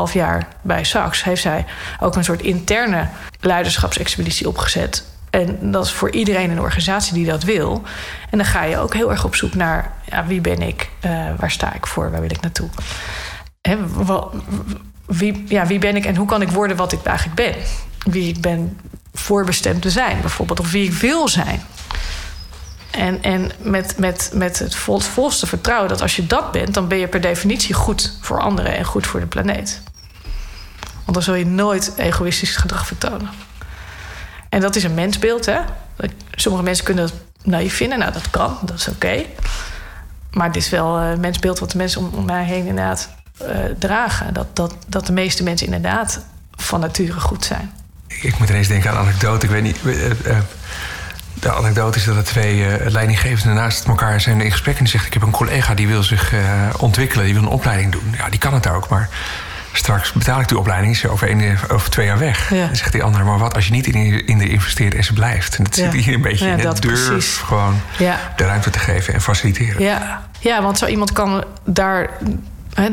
[0.08, 1.24] 8,5 jaar bij SAX...
[1.24, 1.64] heeft zij
[2.00, 3.08] ook een soort interne
[3.40, 5.04] leiderschapsexpeditie opgezet.
[5.30, 7.82] En dat is voor iedereen de organisatie die dat wil.
[8.30, 9.92] En dan ga je ook heel erg op zoek naar...
[10.04, 10.90] Ja, wie ben ik?
[11.36, 12.10] waar sta ik voor?
[12.10, 12.68] Waar wil ik naartoe?
[15.06, 17.54] Wie, ja, wie ben ik en hoe kan ik worden wat ik eigenlijk ben?
[18.12, 18.78] Wie ik ben
[19.18, 21.62] voorbestemd te zijn, bijvoorbeeld, of wie ik wil zijn.
[22.90, 26.88] En, en met, met, met het vol, volste vertrouwen dat als je dat bent, dan
[26.88, 29.80] ben je per definitie goed voor anderen en goed voor de planeet.
[30.92, 33.30] Want dan zul je nooit egoïstisch gedrag vertonen.
[34.48, 35.58] En dat is een mensbeeld, hè?
[36.30, 39.24] Sommige mensen kunnen dat naïef vinden, nou dat kan, dat is oké.
[40.30, 43.08] Maar dit is wel een mensbeeld wat de mensen om, om mij heen inderdaad
[43.42, 43.48] uh,
[43.78, 44.34] dragen.
[44.34, 46.24] Dat, dat, dat de meeste mensen inderdaad
[46.56, 47.72] van nature goed zijn
[48.08, 49.46] ik moet ineens denken aan een anekdote.
[49.46, 49.78] Ik weet niet.
[49.84, 50.12] Uh, uh,
[51.34, 54.76] de anekdote is dat er twee uh, leidinggevenden naast elkaar zijn in gesprek.
[54.76, 56.32] En die zegt: Ik heb een collega die wil zich
[56.78, 58.14] ontwikkelen, die wil een opleiding doen.
[58.16, 59.08] Ja, die kan het ook, maar
[59.72, 62.50] straks betaal ik die opleiding, is ze over, een, over twee jaar weg.
[62.50, 62.66] Ja.
[62.66, 65.12] Dan zegt die andere: Maar wat als je niet in, in de investeert en ze
[65.12, 65.56] blijft?
[65.56, 67.36] En dat zit hier een beetje in het durf precies.
[67.36, 67.80] gewoon
[68.36, 69.82] de ruimte te geven en faciliteren.
[69.82, 70.28] Ja.
[70.38, 72.10] ja, want zo iemand kan daar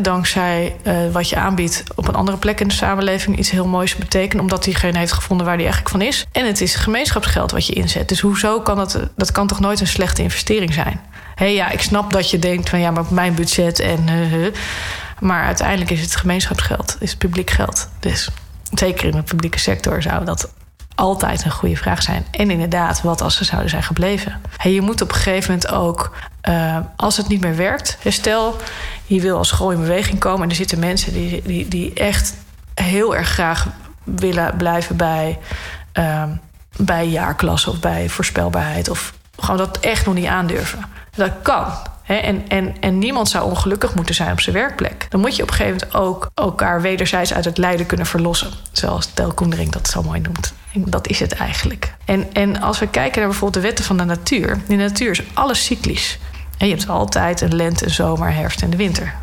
[0.02, 3.96] dankzij uh, wat je aanbiedt op een andere plek in de samenleving iets heel moois
[3.96, 4.44] betekenen.
[4.44, 6.26] Omdat diegene heeft gevonden waar die eigenlijk van is.
[6.32, 8.10] En het is gemeenschapsgeld wat je inzet.
[8.10, 9.00] Dus hoezo kan dat?
[9.16, 11.02] Dat kan toch nooit een slechte investering zijn?
[11.36, 14.08] Hé, hey, ja, ik snap dat je denkt van ja, maar mijn budget en.
[14.10, 14.48] Uh,
[15.20, 17.90] Maar uiteindelijk is het gemeenschapsgeld, is het publiek geld.
[18.00, 18.30] Dus
[18.72, 20.50] zeker in de publieke sector zou dat
[20.96, 22.26] altijd een goede vraag zijn.
[22.32, 24.42] En inderdaad, wat als ze zouden zijn gebleven?
[24.58, 26.16] Hey, je moet op een gegeven moment ook,
[26.50, 28.56] uh, als het niet meer werkt, stel
[29.06, 32.34] je wil als school in beweging komen en er zitten mensen die, die, die echt
[32.74, 33.68] heel erg graag
[34.04, 35.40] willen blijven bij,
[35.94, 36.24] uh,
[36.78, 40.86] bij jaarklasse of bij voorspelbaarheid of gewoon dat echt nog niet aandurven.
[41.16, 41.66] Dat kan
[42.06, 45.06] en, en, en niemand zou ongelukkig moeten zijn op zijn werkplek.
[45.10, 48.52] Dan moet je op een gegeven moment ook elkaar wederzijds uit het lijden kunnen verlossen.
[48.72, 50.54] Zoals Tel Koendering dat zo mooi noemt.
[50.74, 51.94] En dat is het eigenlijk.
[52.06, 54.58] En, en als we kijken naar bijvoorbeeld de wetten van de natuur.
[54.68, 56.20] De natuur is alles cyclisch.
[56.58, 59.14] Je hebt altijd een lente, een zomer, herfst en de winter.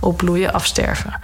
[0.00, 1.20] Opbloeien, afsterven.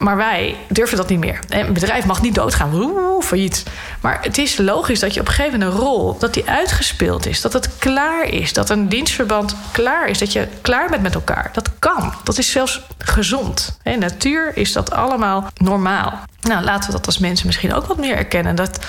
[0.00, 1.38] Maar wij durven dat niet meer.
[1.48, 2.74] Een bedrijf mag niet doodgaan.
[2.74, 3.64] Oeh, failliet.
[4.00, 6.18] Maar het is logisch dat je op een gegeven moment een rol...
[6.18, 7.40] dat die uitgespeeld is.
[7.40, 8.52] Dat het klaar is.
[8.52, 10.18] Dat een dienstverband klaar is.
[10.18, 11.50] Dat je klaar bent met elkaar.
[11.80, 12.12] Kan.
[12.24, 13.78] Dat is zelfs gezond.
[13.82, 16.20] In natuur is dat allemaal normaal.
[16.40, 18.54] Nou, laten we dat als mensen misschien ook wat meer erkennen.
[18.54, 18.86] Dat,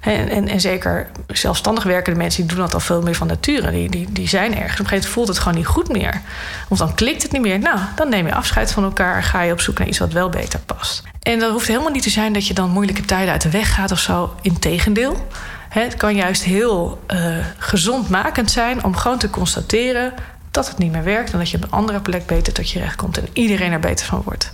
[0.00, 2.40] en, en, en zeker zelfstandig werkende mensen...
[2.46, 3.70] die doen dat al veel meer van nature.
[3.70, 4.72] Die, die, die zijn ergens.
[4.72, 6.20] Op een gegeven moment voelt het gewoon niet goed meer.
[6.68, 7.58] Of dan klikt het niet meer.
[7.58, 9.22] Nou, dan neem je afscheid van elkaar...
[9.22, 11.02] ga je op zoek naar iets wat wel beter past.
[11.22, 13.74] En dat hoeft helemaal niet te zijn dat je dan moeilijke tijden uit de weg
[13.74, 14.34] gaat of zo.
[14.40, 15.26] Integendeel.
[15.68, 20.12] Het kan juist heel uh, gezondmakend zijn om gewoon te constateren
[20.54, 22.78] dat het niet meer werkt en dat je op een andere plek beter tot je
[22.78, 24.52] recht komt en iedereen er beter van wordt.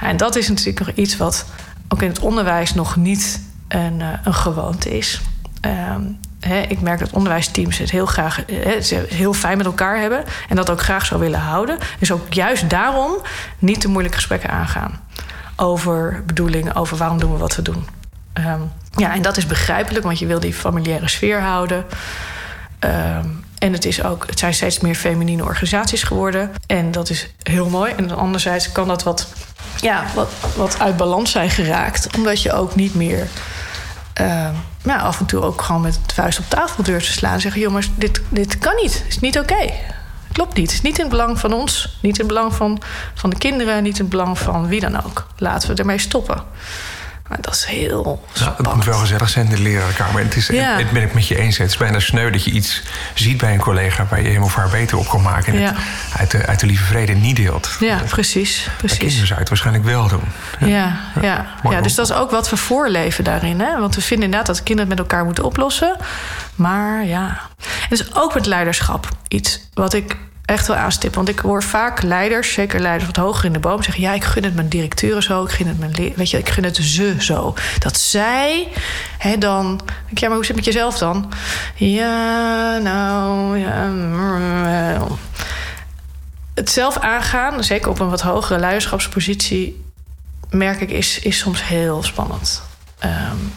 [0.00, 1.46] En dat is natuurlijk nog iets wat
[1.88, 5.20] ook in het onderwijs nog niet een, uh, een gewoonte is.
[5.66, 6.18] Um,
[6.68, 10.70] ik merk dat onderwijsteams het heel graag het heel fijn met elkaar hebben en dat
[10.70, 11.78] ook graag zou willen houden.
[11.98, 13.16] Dus ook juist daarom
[13.58, 15.00] niet te moeilijke gesprekken aangaan
[15.56, 17.86] over bedoelingen, over waarom doen we wat we doen.
[18.34, 21.84] Um, ja, en dat is begrijpelijk, want je wil die familiaire sfeer houden.
[22.80, 26.50] Um, en het, is ook, het zijn steeds meer feminine organisaties geworden.
[26.66, 27.92] En dat is heel mooi.
[27.96, 29.32] En anderzijds kan dat wat,
[29.80, 32.16] ja, wat, wat uit balans zijn geraakt.
[32.16, 33.26] Omdat je ook niet meer
[34.20, 34.48] uh,
[34.82, 37.32] nou, af en toe ook gewoon met de vuist op tafel durft te slaan.
[37.32, 38.94] En zeggen, jongens, dit, dit kan niet.
[38.98, 39.52] Het is niet oké.
[39.52, 39.80] Okay.
[40.32, 40.66] Klopt niet.
[40.66, 41.98] Het is niet in het belang van ons.
[42.02, 42.82] Niet in het belang van,
[43.14, 43.82] van de kinderen.
[43.82, 45.26] Niet in het belang van wie dan ook.
[45.36, 46.42] Laten we ermee stoppen.
[47.30, 50.22] Maar dat is heel nou, Het moet wel gezellig zijn in de lerarenkamer.
[50.22, 50.76] Het, is, ja.
[50.76, 51.58] het ben ik met je eens.
[51.58, 52.82] Het is bijna sneu dat je iets
[53.14, 54.06] ziet bij een collega...
[54.10, 55.52] waar je helemaal voor haar beter op kan maken...
[55.52, 55.74] en ja.
[56.16, 57.76] uit, de, uit de lieve vrede niet deelt.
[57.80, 58.68] Ja, precies.
[58.76, 58.98] precies.
[58.98, 60.22] Kinderen zou het waarschijnlijk wel doen.
[60.58, 61.46] Ja, ja, ja.
[61.70, 63.60] ja dus dat is ook wat we voorleven daarin.
[63.60, 63.78] Hè?
[63.78, 65.96] Want we vinden inderdaad dat kinderen het met elkaar moeten oplossen.
[66.54, 67.40] Maar ja...
[67.88, 70.16] Het is ook met leiderschap iets wat ik
[70.50, 71.24] echt wel aanstippen.
[71.24, 74.24] Want ik hoor vaak leiders, zeker leiders wat hoger in de boom, zeggen: Ja, ik
[74.24, 77.16] gun het mijn directeuren zo, ik gun het mijn weet je, ik gun het ze
[77.18, 77.54] zo.
[77.78, 78.68] Dat zij
[79.18, 79.80] hè, dan.
[80.14, 81.32] Ja, maar hoe zit het met jezelf dan?
[81.74, 83.86] Ja, nou, ja.
[83.86, 85.18] Mm,
[86.54, 89.84] het zelf aangaan, zeker op een wat hogere leiderschapspositie,
[90.50, 92.62] merk ik, is, is soms heel spannend.
[93.04, 93.52] Um,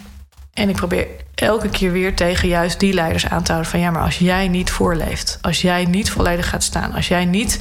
[0.54, 3.92] en ik probeer elke keer weer tegen juist die leiders aan te houden van ja,
[3.92, 7.58] maar als jij niet voorleeft, als jij niet volledig gaat staan, als jij niet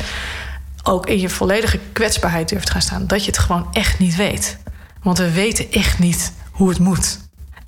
[0.82, 4.59] ook in je volledige kwetsbaarheid durft gaan staan, dat je het gewoon echt niet weet.
[5.03, 7.18] Want we weten echt niet hoe het moet.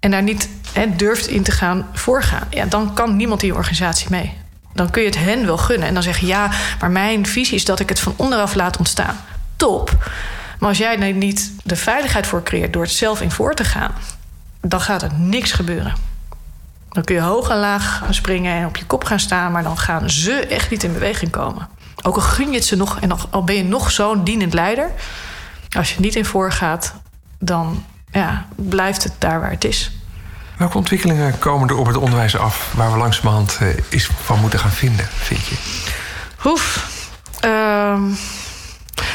[0.01, 0.49] En daar niet
[0.97, 4.33] durft in te gaan voorgaan, ja, dan kan niemand in je organisatie mee.
[4.72, 6.51] Dan kun je het hen wel gunnen en dan zeggen ja,
[6.81, 9.16] maar mijn visie is dat ik het van onderaf laat ontstaan.
[9.57, 10.11] Top.
[10.59, 13.64] Maar als jij er niet de veiligheid voor creëert door het zelf in voor te
[13.64, 13.93] gaan,
[14.66, 15.94] dan gaat er niks gebeuren.
[16.88, 19.62] Dan kun je hoog en laag gaan springen en op je kop gaan staan, maar
[19.62, 21.68] dan gaan ze echt niet in beweging komen.
[22.02, 24.90] Ook al gun je het ze nog en al ben je nog zo'n dienend leider,
[25.76, 26.94] als je niet in voorgaat,
[27.38, 29.90] dan ja, blijft het daar waar het is.
[30.56, 34.58] Welke ontwikkelingen komen er op het onderwijs af waar we langzamerhand uh, iets van moeten
[34.58, 35.56] gaan vinden, vind je?
[36.44, 36.92] Oef.
[37.44, 37.50] Uh,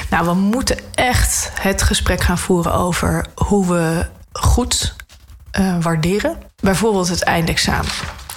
[0.09, 4.95] nou, we moeten echt het gesprek gaan voeren over hoe we goed
[5.59, 6.37] uh, waarderen.
[6.59, 7.91] Bijvoorbeeld het eindexamen.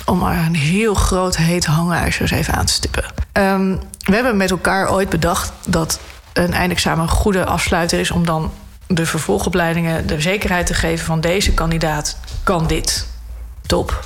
[0.06, 3.04] Om een heel groot heet hangijzer even aan te stippen.
[3.32, 6.00] Um, we hebben met elkaar ooit bedacht dat
[6.32, 8.52] een eindexamen een goede afsluiter is om dan
[8.86, 13.06] de vervolgopleidingen de zekerheid te geven van deze kandidaat kan dit.
[13.66, 14.00] Top.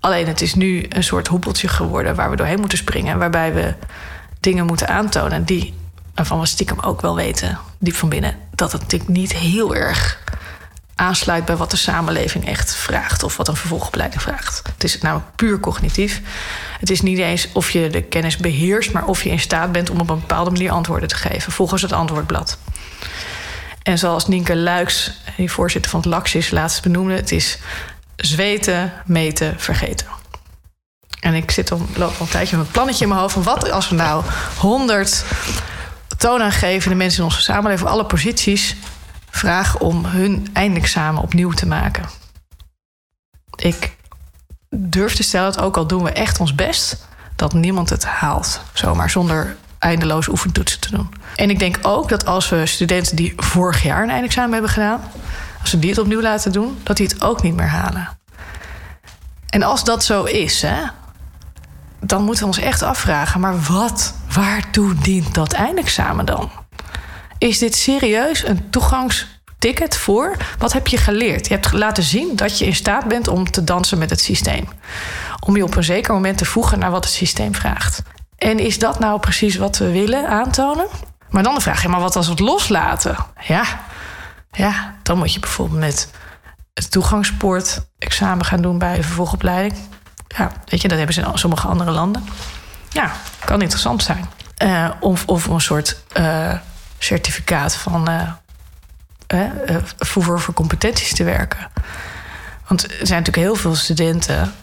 [0.00, 3.18] Alleen het is nu een soort hoepeltje geworden waar we doorheen moeten springen.
[3.18, 3.74] Waarbij we
[4.40, 5.74] dingen moeten aantonen die,
[6.14, 10.18] waarvan we stiekem ook wel weten, diep van binnen, dat het natuurlijk niet heel erg
[10.98, 14.62] aansluit bij wat de samenleving echt vraagt of wat een vervolgopleiding vraagt.
[14.72, 16.20] Het is namelijk puur cognitief.
[16.80, 19.90] Het is niet eens of je de kennis beheerst, maar of je in staat bent
[19.90, 22.58] om op een bepaalde manier antwoorden te geven volgens het antwoordblad.
[23.82, 27.58] En zoals Nienke Luiks, die voorzitter van het LAXIS, laatst benoemde, het is
[28.16, 30.06] zweten, meten, vergeten.
[31.20, 33.42] En ik zit om, loop al een tijdje met een plannetje in mijn hoofd van
[33.42, 34.24] wat als we nou
[34.58, 35.24] 100
[36.16, 38.76] toonaangevende mensen in onze samenleving, alle posities,
[39.30, 42.04] vragen om hun eindexamen opnieuw te maken.
[43.56, 43.96] Ik
[44.70, 47.06] durf te stellen dat ook al doen we echt ons best,
[47.36, 48.60] dat niemand het haalt.
[48.72, 51.08] Zomaar zonder eindeloos oefentoetsen te doen.
[51.36, 55.00] En ik denk ook dat als we studenten die vorig jaar een eindexamen hebben gedaan,
[55.60, 58.08] als we die het opnieuw laten doen, dat die het ook niet meer halen.
[59.48, 60.82] En als dat zo is, hè,
[62.00, 66.50] dan moeten we ons echt afvragen: maar wat, waartoe dient dat eindexamen dan?
[67.38, 70.36] Is dit serieus een toegangsticket voor?
[70.58, 71.48] Wat heb je geleerd?
[71.48, 74.68] Je hebt laten zien dat je in staat bent om te dansen met het systeem.
[75.40, 78.02] Om je op een zeker moment te voegen naar wat het systeem vraagt.
[78.36, 80.86] En is dat nou precies wat we willen aantonen?
[81.30, 83.16] Maar dan de vraag, ja, maar wat als we het loslaten?
[83.40, 83.64] Ja,
[84.50, 86.10] ja dan moet je bijvoorbeeld met
[86.74, 89.74] het toegangspoort-examen gaan doen bij een vervolgopleiding.
[90.28, 92.24] Ja, weet je, dat hebben ze in sommige andere landen.
[92.88, 93.12] Ja,
[93.44, 94.28] kan interessant zijn.
[94.62, 96.54] Uh, of, of een soort uh,
[96.98, 98.32] certificaat van uh,
[99.98, 101.70] voor, voor competenties te werken.
[102.66, 104.54] Want er zijn natuurlijk heel veel studenten.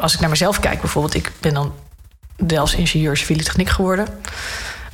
[0.00, 1.74] als ik naar mezelf kijk bijvoorbeeld, ik ben dan
[2.36, 4.08] Delfts ingenieur civiele techniek geworden.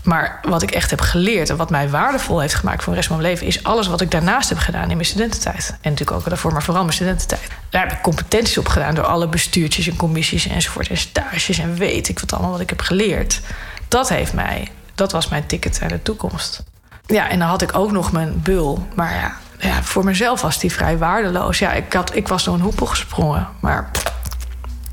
[0.02, 3.08] Maar wat ik echt heb geleerd en wat mij waardevol heeft gemaakt voor de rest
[3.08, 5.68] van mijn leven, is alles wat ik daarnaast heb gedaan in mijn studententijd.
[5.68, 7.48] En natuurlijk ook daarvoor, maar vooral mijn studententijd.
[7.70, 10.88] Daar heb ik competenties op gedaan door alle bestuurtjes en commissies enzovoort.
[10.88, 13.40] En stages en weet ik wat allemaal wat ik heb geleerd.
[13.88, 16.62] Dat heeft mij, dat was mijn ticket naar de toekomst.
[17.06, 18.86] Ja, en dan had ik ook nog mijn bul.
[18.94, 21.58] Maar ja, ja voor mezelf was die vrij waardeloos.
[21.58, 23.48] Ja, ik, had, ik was door een hoepel gesprongen.
[23.60, 23.90] Maar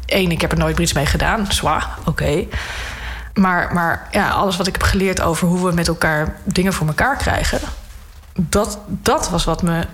[0.05, 1.51] één, ik heb er nooit iets mee gedaan.
[1.51, 2.45] Zwaar, oké.
[3.33, 6.87] Maar, maar ja, alles wat ik heb geleerd over hoe we met elkaar dingen voor
[6.87, 7.59] elkaar krijgen,
[8.33, 9.85] dat, dat was wat me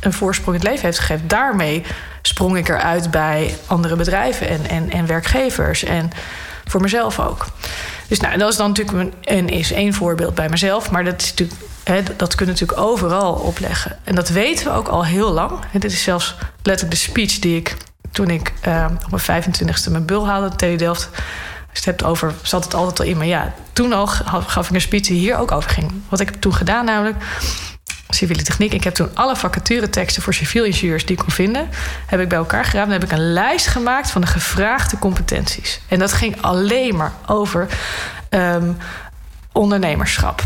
[0.00, 1.28] een voorsprong in het leven heeft gegeven.
[1.28, 1.84] Daarmee
[2.22, 5.84] sprong ik eruit bij andere bedrijven en, en, en werkgevers.
[5.84, 6.10] En
[6.64, 7.46] voor mezelf ook.
[8.12, 10.90] Dus nou, dat is dan natuurlijk een, is één voorbeeld bij mezelf.
[10.90, 13.98] Maar dat, is natuurlijk, hè, dat kunnen we natuurlijk overal opleggen.
[14.04, 15.58] En dat weten we ook al heel lang.
[15.72, 17.76] Dit is zelfs letterlijk de speech die ik
[18.10, 21.20] toen ik uh, op mijn 25e mijn bul haalde, TU Delft als
[21.72, 23.16] je het hebt over, zat het altijd al in.
[23.16, 25.92] Maar ja, toen al gaf ik een speech die hier ook over ging.
[26.08, 27.16] Wat ik heb toen gedaan namelijk,
[28.14, 28.72] civiele techniek.
[28.72, 31.68] Ik heb toen alle vacatureteksten voor civiel ingenieurs die ik kon vinden...
[32.06, 35.80] heb ik bij elkaar geraapt en heb ik een lijst gemaakt van de gevraagde competenties.
[35.88, 37.66] En dat ging alleen maar over
[38.30, 38.76] um,
[39.52, 40.42] ondernemerschap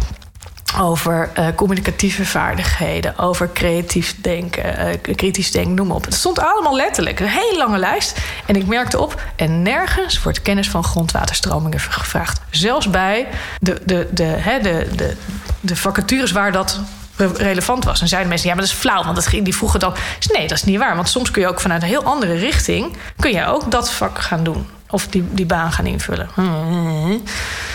[0.78, 6.04] over uh, communicatieve vaardigheden, over creatief denken, uh, kritisch denken, noem maar op.
[6.04, 8.18] Het stond allemaal letterlijk, een hele lange lijst.
[8.46, 12.40] En ik merkte op, en nergens wordt kennis van grondwaterstromingen gevraagd.
[12.50, 13.26] Zelfs bij
[13.60, 15.16] de, de, de, de, de,
[15.60, 16.80] de vacatures waar dat
[17.16, 18.00] relevant was.
[18.00, 19.94] En zeiden mensen, ja, maar dat is flauw, want dat, die vroegen dan...
[20.32, 22.96] Nee, dat is niet waar, want soms kun je ook vanuit een heel andere richting...
[23.20, 24.66] kun je ook dat vak gaan doen.
[24.90, 26.28] Of die, die baan gaan invullen.
[26.34, 27.18] Hm.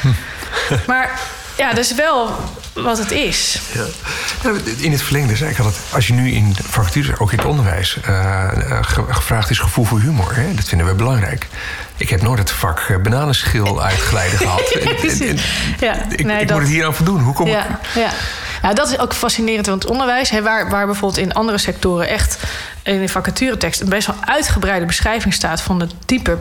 [0.88, 1.20] Maar
[1.62, 2.32] ja, dat is wel
[2.74, 3.62] wat het is.
[3.74, 3.86] Ja.
[4.44, 5.76] Nou, in het verlengde zei ik altijd...
[5.94, 7.98] als je nu in vacatures, ook in het onderwijs...
[8.10, 8.50] Uh,
[9.10, 11.48] gevraagd is gevoel voor humor, hè, dat vinden we belangrijk.
[11.98, 14.72] Ik heb nooit het vak uh, bananenschil uitgeleiden gehad.
[14.72, 15.38] en,
[15.80, 16.58] ja, ik, nee, ik dat...
[16.58, 17.22] moet het hier aan voldoen.
[17.22, 17.76] Hoe kom ja, ik...
[17.96, 18.10] Ja.
[18.62, 20.30] Nou, dat is ook fascinerend, want het onderwijs...
[20.30, 22.38] Hè, waar, waar bijvoorbeeld in andere sectoren echt...
[22.84, 25.62] in de vacaturetekst een best wel uitgebreide beschrijving staat...
[25.62, 26.38] van het type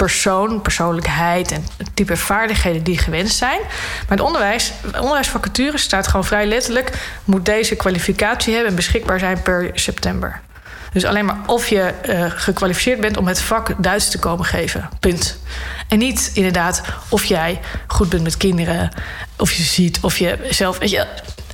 [0.00, 3.60] persoon, persoonlijkheid en het type vaardigheden die gewenst zijn.
[4.08, 6.92] Maar het onderwijs, onderwijsvacature staat gewoon vrij letterlijk:
[7.24, 10.40] moet deze kwalificatie hebben en beschikbaar zijn per september.
[10.92, 14.88] Dus alleen maar of je uh, gekwalificeerd bent om het vak Duits te komen geven.
[15.00, 15.38] Punt.
[15.88, 18.92] En niet inderdaad of jij goed bent met kinderen,
[19.36, 20.78] of je ziet, of je zelf.
[20.78, 21.06] Weet je,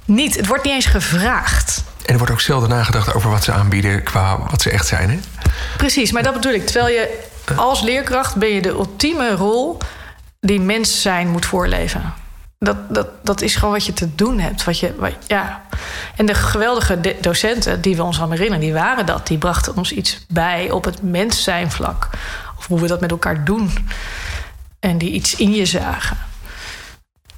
[0.04, 0.36] niet.
[0.36, 1.84] Het wordt niet eens gevraagd.
[2.04, 5.10] En er wordt ook zelden nagedacht over wat ze aanbieden qua wat ze echt zijn.
[5.10, 5.18] Hè?
[5.76, 6.66] Precies, maar dat bedoel ik.
[6.66, 9.78] Terwijl je als leerkracht ben je de ultieme rol
[10.40, 12.14] die mens zijn moet voorleven.
[12.58, 14.64] Dat, dat, dat is gewoon wat je te doen hebt.
[14.64, 14.94] Wat je,
[15.26, 15.62] ja.
[16.16, 19.26] En de geweldige docenten die we ons allemaal herinneren, die waren dat.
[19.26, 22.08] Die brachten ons iets bij op het mens zijn vlak.
[22.58, 23.70] Of hoe we dat met elkaar doen.
[24.80, 26.16] En die iets in je zagen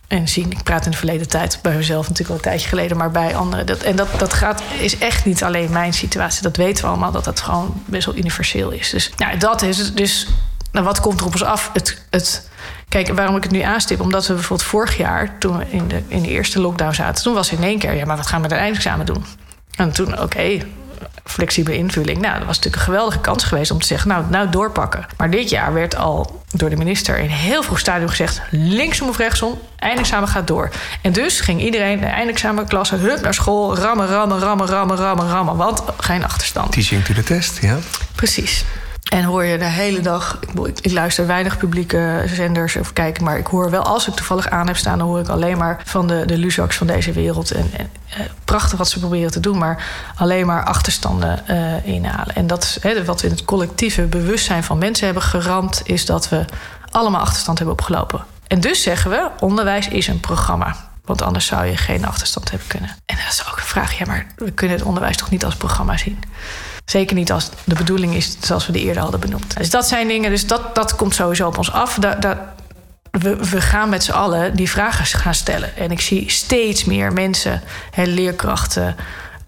[0.09, 0.50] en zien.
[0.50, 3.36] Ik praat in de verleden tijd bij mezelf natuurlijk al een tijdje geleden, maar bij
[3.36, 3.66] anderen.
[3.66, 6.42] Dat, en dat, dat gaat, is echt niet alleen mijn situatie.
[6.42, 8.90] Dat weten we allemaal, dat dat gewoon best wel universeel is.
[8.90, 9.94] Dus nou, dat is.
[9.94, 10.26] Dus
[10.72, 11.70] nou, wat komt er op ons af?
[11.72, 12.48] Het, het,
[12.88, 14.00] kijk, waarom ik het nu aanstip?
[14.00, 17.34] Omdat we bijvoorbeeld vorig jaar, toen we in de, in de eerste lockdown zaten, toen
[17.34, 19.24] was in één keer, ja, maar wat gaan we met het eindexamen doen?
[19.76, 20.61] En toen, oké,
[21.29, 22.20] flexibele invulling.
[22.20, 25.07] Nou, dat was natuurlijk een geweldige kans geweest om te zeggen, nou, nou doorpakken.
[25.16, 29.16] Maar dit jaar werd al door de minister in heel vroeg stadium gezegd, linksom of
[29.16, 30.70] rechtsom, eindexamen gaat door.
[31.03, 35.57] En dus ging iedereen de eindexamenklasse hup naar school, rammen, rammen, rammen, rammen, rammen, rammen,
[35.57, 36.72] want geen achterstand.
[36.72, 37.79] Teaching to the test, ja.
[38.14, 38.64] Precies.
[39.09, 40.38] En hoor je de hele dag.
[40.40, 43.24] Ik, ik, luister weinig publieke zenders of kijken.
[43.24, 45.80] Maar ik hoor wel, als ik toevallig aan heb staan, dan hoor ik alleen maar
[45.84, 47.50] van de, de Luzaks van deze wereld.
[47.50, 49.84] En, eh, prachtig wat ze proberen te doen, maar
[50.16, 52.34] alleen maar achterstanden uh, inhalen.
[52.34, 56.28] En dat is wat we in het collectieve bewustzijn van mensen hebben geramd, is dat
[56.28, 56.44] we
[56.90, 58.24] allemaal achterstand hebben opgelopen.
[58.46, 60.76] En dus zeggen we: onderwijs is een programma.
[61.04, 62.90] Want anders zou je geen achterstand hebben kunnen.
[63.06, 63.98] En dat is ook een vraag.
[63.98, 66.18] Ja, maar we kunnen het onderwijs toch niet als programma zien?
[66.89, 69.57] Zeker niet als de bedoeling is zoals we die eerder hadden benoemd.
[69.57, 71.95] Dus dat zijn dingen, dus dat, dat komt sowieso op ons af.
[71.95, 72.36] Dat,
[73.11, 75.76] we, we gaan met z'n allen die vragen gaan stellen.
[75.76, 78.97] En ik zie steeds meer mensen, hè, leerkrachten,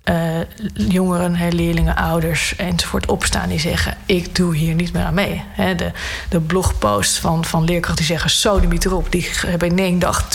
[0.04, 0.40] uh,
[0.72, 5.42] jongeren, hè, leerlingen, ouders enzovoort opstaan die zeggen: Ik doe hier niet meer aan mee.
[5.48, 5.92] Hè, de,
[6.28, 9.12] de blogposts van, van leerkrachten die zeggen: Zo, de erop.
[9.12, 10.28] Die hebben in één dag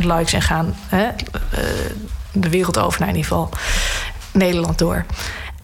[0.00, 1.58] 20.000 likes en gaan hè, uh,
[2.32, 3.50] de wereld over, naar in ieder geval
[4.32, 5.04] Nederland door.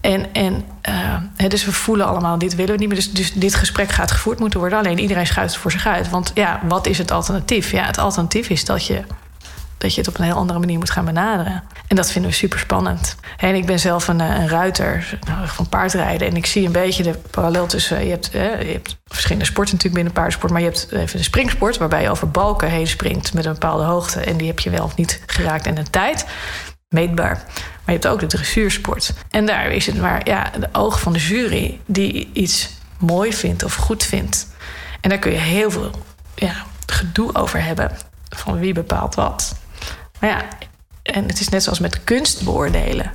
[0.05, 2.97] En, en uh, dus we voelen allemaal, dit willen we niet meer.
[2.97, 4.77] Dus, dus dit gesprek gaat gevoerd moeten worden.
[4.77, 6.09] Alleen iedereen schuift voor zich uit.
[6.09, 7.71] Want ja, wat is het alternatief?
[7.71, 9.03] Ja, het alternatief is dat je,
[9.77, 11.63] dat je het op een heel andere manier moet gaan benaderen.
[11.87, 13.15] En dat vinden we super spannend.
[13.37, 16.27] En ik ben zelf een, een ruiter nou, van paardrijden.
[16.27, 18.05] En ik zie een beetje de parallel tussen...
[18.05, 18.39] Je hebt, je
[18.71, 20.51] hebt verschillende sporten natuurlijk binnen paardensport...
[20.51, 21.77] maar je hebt even de springsport...
[21.77, 24.19] waarbij je over balken heen springt met een bepaalde hoogte...
[24.19, 26.25] en die heb je wel of niet geraakt in een tijd
[26.89, 27.43] meetbaar.
[27.85, 29.13] Je hebt ook de dressuursport.
[29.29, 33.63] En daar is het maar ja, de ogen van de jury die iets mooi vindt
[33.63, 34.47] of goed vindt.
[35.01, 35.91] En daar kun je heel veel
[36.35, 36.53] ja,
[36.85, 37.91] gedoe over hebben.
[38.29, 39.55] Van wie bepaalt wat.
[40.19, 40.45] Maar ja,
[41.03, 43.11] en het is net zoals met kunst beoordelen.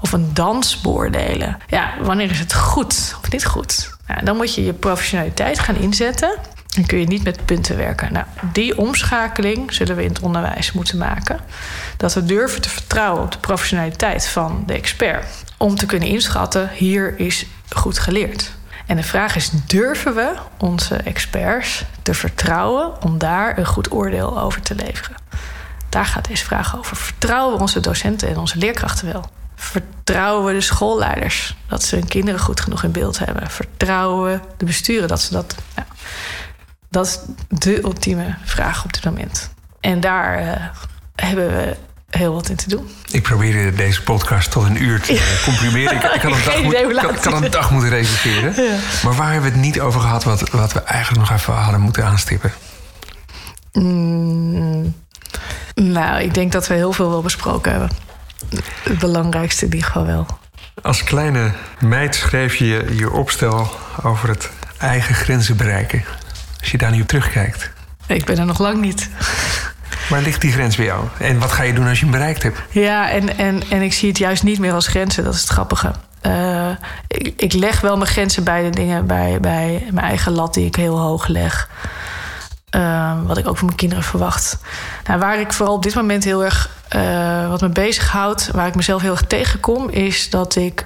[0.00, 1.58] Of een dans beoordelen.
[1.66, 3.96] Ja, wanneer is het goed of niet goed?
[4.24, 6.38] Dan moet je je professionaliteit gaan inzetten.
[6.68, 8.12] Dan kun je niet met punten werken.
[8.12, 11.40] Nou, die omschakeling zullen we in het onderwijs moeten maken.
[11.96, 15.26] Dat we durven te vertrouwen op de professionaliteit van de expert.
[15.56, 18.50] Om te kunnen inschatten, hier is goed geleerd.
[18.86, 24.40] En de vraag is, durven we onze experts te vertrouwen om daar een goed oordeel
[24.40, 25.16] over te leveren?
[25.88, 26.96] Daar gaat deze vraag over.
[26.96, 29.30] Vertrouwen we onze docenten en onze leerkrachten wel?
[29.54, 33.50] Vertrouwen we de schoolleiders dat ze hun kinderen goed genoeg in beeld hebben?
[33.50, 35.54] Vertrouwen we de besturen dat ze dat.
[35.74, 35.88] Nou,
[36.90, 37.18] dat is
[37.48, 39.50] de ultieme vraag op dit moment.
[39.80, 40.52] En daar uh,
[41.14, 41.76] hebben we
[42.10, 42.90] heel wat in te doen.
[43.10, 45.96] Ik probeerde deze podcast tot een uur te comprimeren.
[45.96, 48.64] Ik, ik, had een dag, moet, kan, een dag moeten reserveren.
[48.64, 48.76] Ja.
[49.04, 50.24] Maar waar hebben we het niet over gehad...
[50.24, 52.52] wat, wat we eigenlijk nog even hadden moeten aanstippen?
[53.72, 54.94] Mm,
[55.74, 57.90] nou, ik denk dat we heel veel wel besproken hebben.
[58.82, 60.26] Het belangrijkste in ieder geval wel.
[60.82, 63.70] Als kleine meid schreef je je opstel
[64.02, 66.04] over het eigen grenzen bereiken.
[66.60, 67.70] Als je daar nu op terugkijkt.
[68.06, 69.08] Ik ben er nog lang niet.
[70.08, 71.04] Waar ligt die grens bij jou?
[71.18, 72.62] En wat ga je doen als je hem bereikt hebt?
[72.70, 75.24] Ja, en, en, en ik zie het juist niet meer als grenzen.
[75.24, 75.92] Dat is het grappige.
[76.22, 76.70] Uh,
[77.08, 80.66] ik, ik, leg wel mijn grenzen bij de dingen, bij, bij mijn eigen lat die
[80.66, 81.68] ik heel hoog leg.
[82.76, 84.58] Uh, wat ik ook van mijn kinderen verwacht.
[85.04, 88.74] Nou, waar ik vooral op dit moment heel erg uh, wat me bezighoudt, waar ik
[88.74, 90.84] mezelf heel erg tegenkom, is dat ik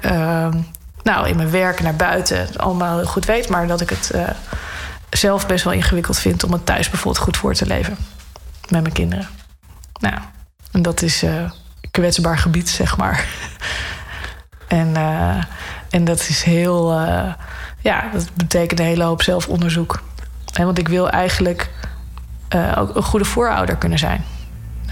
[1.02, 4.10] nou, in mijn werk naar buiten allemaal heel goed weet, maar dat ik het
[5.16, 7.96] zelf best wel ingewikkeld vind om het thuis bijvoorbeeld goed voor te leven.
[8.68, 9.28] Met mijn kinderen.
[10.00, 10.18] Nou,
[10.72, 11.50] en dat is uh,
[11.90, 13.26] kwetsbaar gebied, zeg maar.
[14.68, 15.42] en, uh,
[15.90, 17.00] en dat is heel.
[17.00, 17.32] Uh,
[17.80, 20.02] ja, dat betekent een hele hoop zelfonderzoek.
[20.52, 21.70] En want ik wil eigenlijk
[22.76, 24.24] ook een goede voorouder kunnen zijn.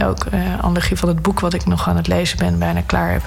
[0.03, 3.23] Ook uh, van het boek wat ik nog aan het lezen ben, bijna klaar heb.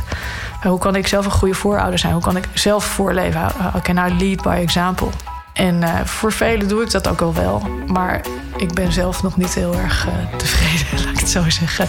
[0.62, 2.14] hoe kan ik zelf een goede voorouder zijn?
[2.14, 3.52] Hoe kan ik zelf voorleven?
[3.82, 5.10] Can I lead by example?
[5.54, 7.68] En uh, voor velen doe ik dat ook al wel.
[7.88, 8.22] Maar
[8.58, 11.88] ik ben zelf nog niet heel erg uh, tevreden, laat ik het zo zeggen.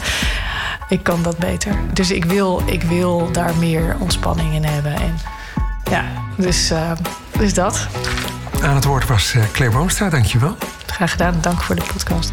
[0.89, 1.73] Ik kan dat beter.
[1.93, 4.95] Dus ik wil, ik wil daar meer ontspanning in hebben.
[4.95, 5.19] En
[5.91, 6.05] ja,
[6.37, 6.93] dus, uh,
[7.39, 7.89] dus dat.
[8.63, 10.57] Aan het woord was Claire Boomstra, dankjewel.
[10.87, 12.33] Graag gedaan, dank voor de podcast.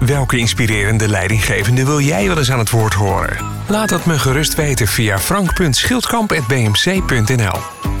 [0.00, 3.36] Welke inspirerende leidinggevende wil jij wel eens aan het woord horen?
[3.66, 7.97] Laat dat me gerust weten via frank.schildkamp.bmc.nl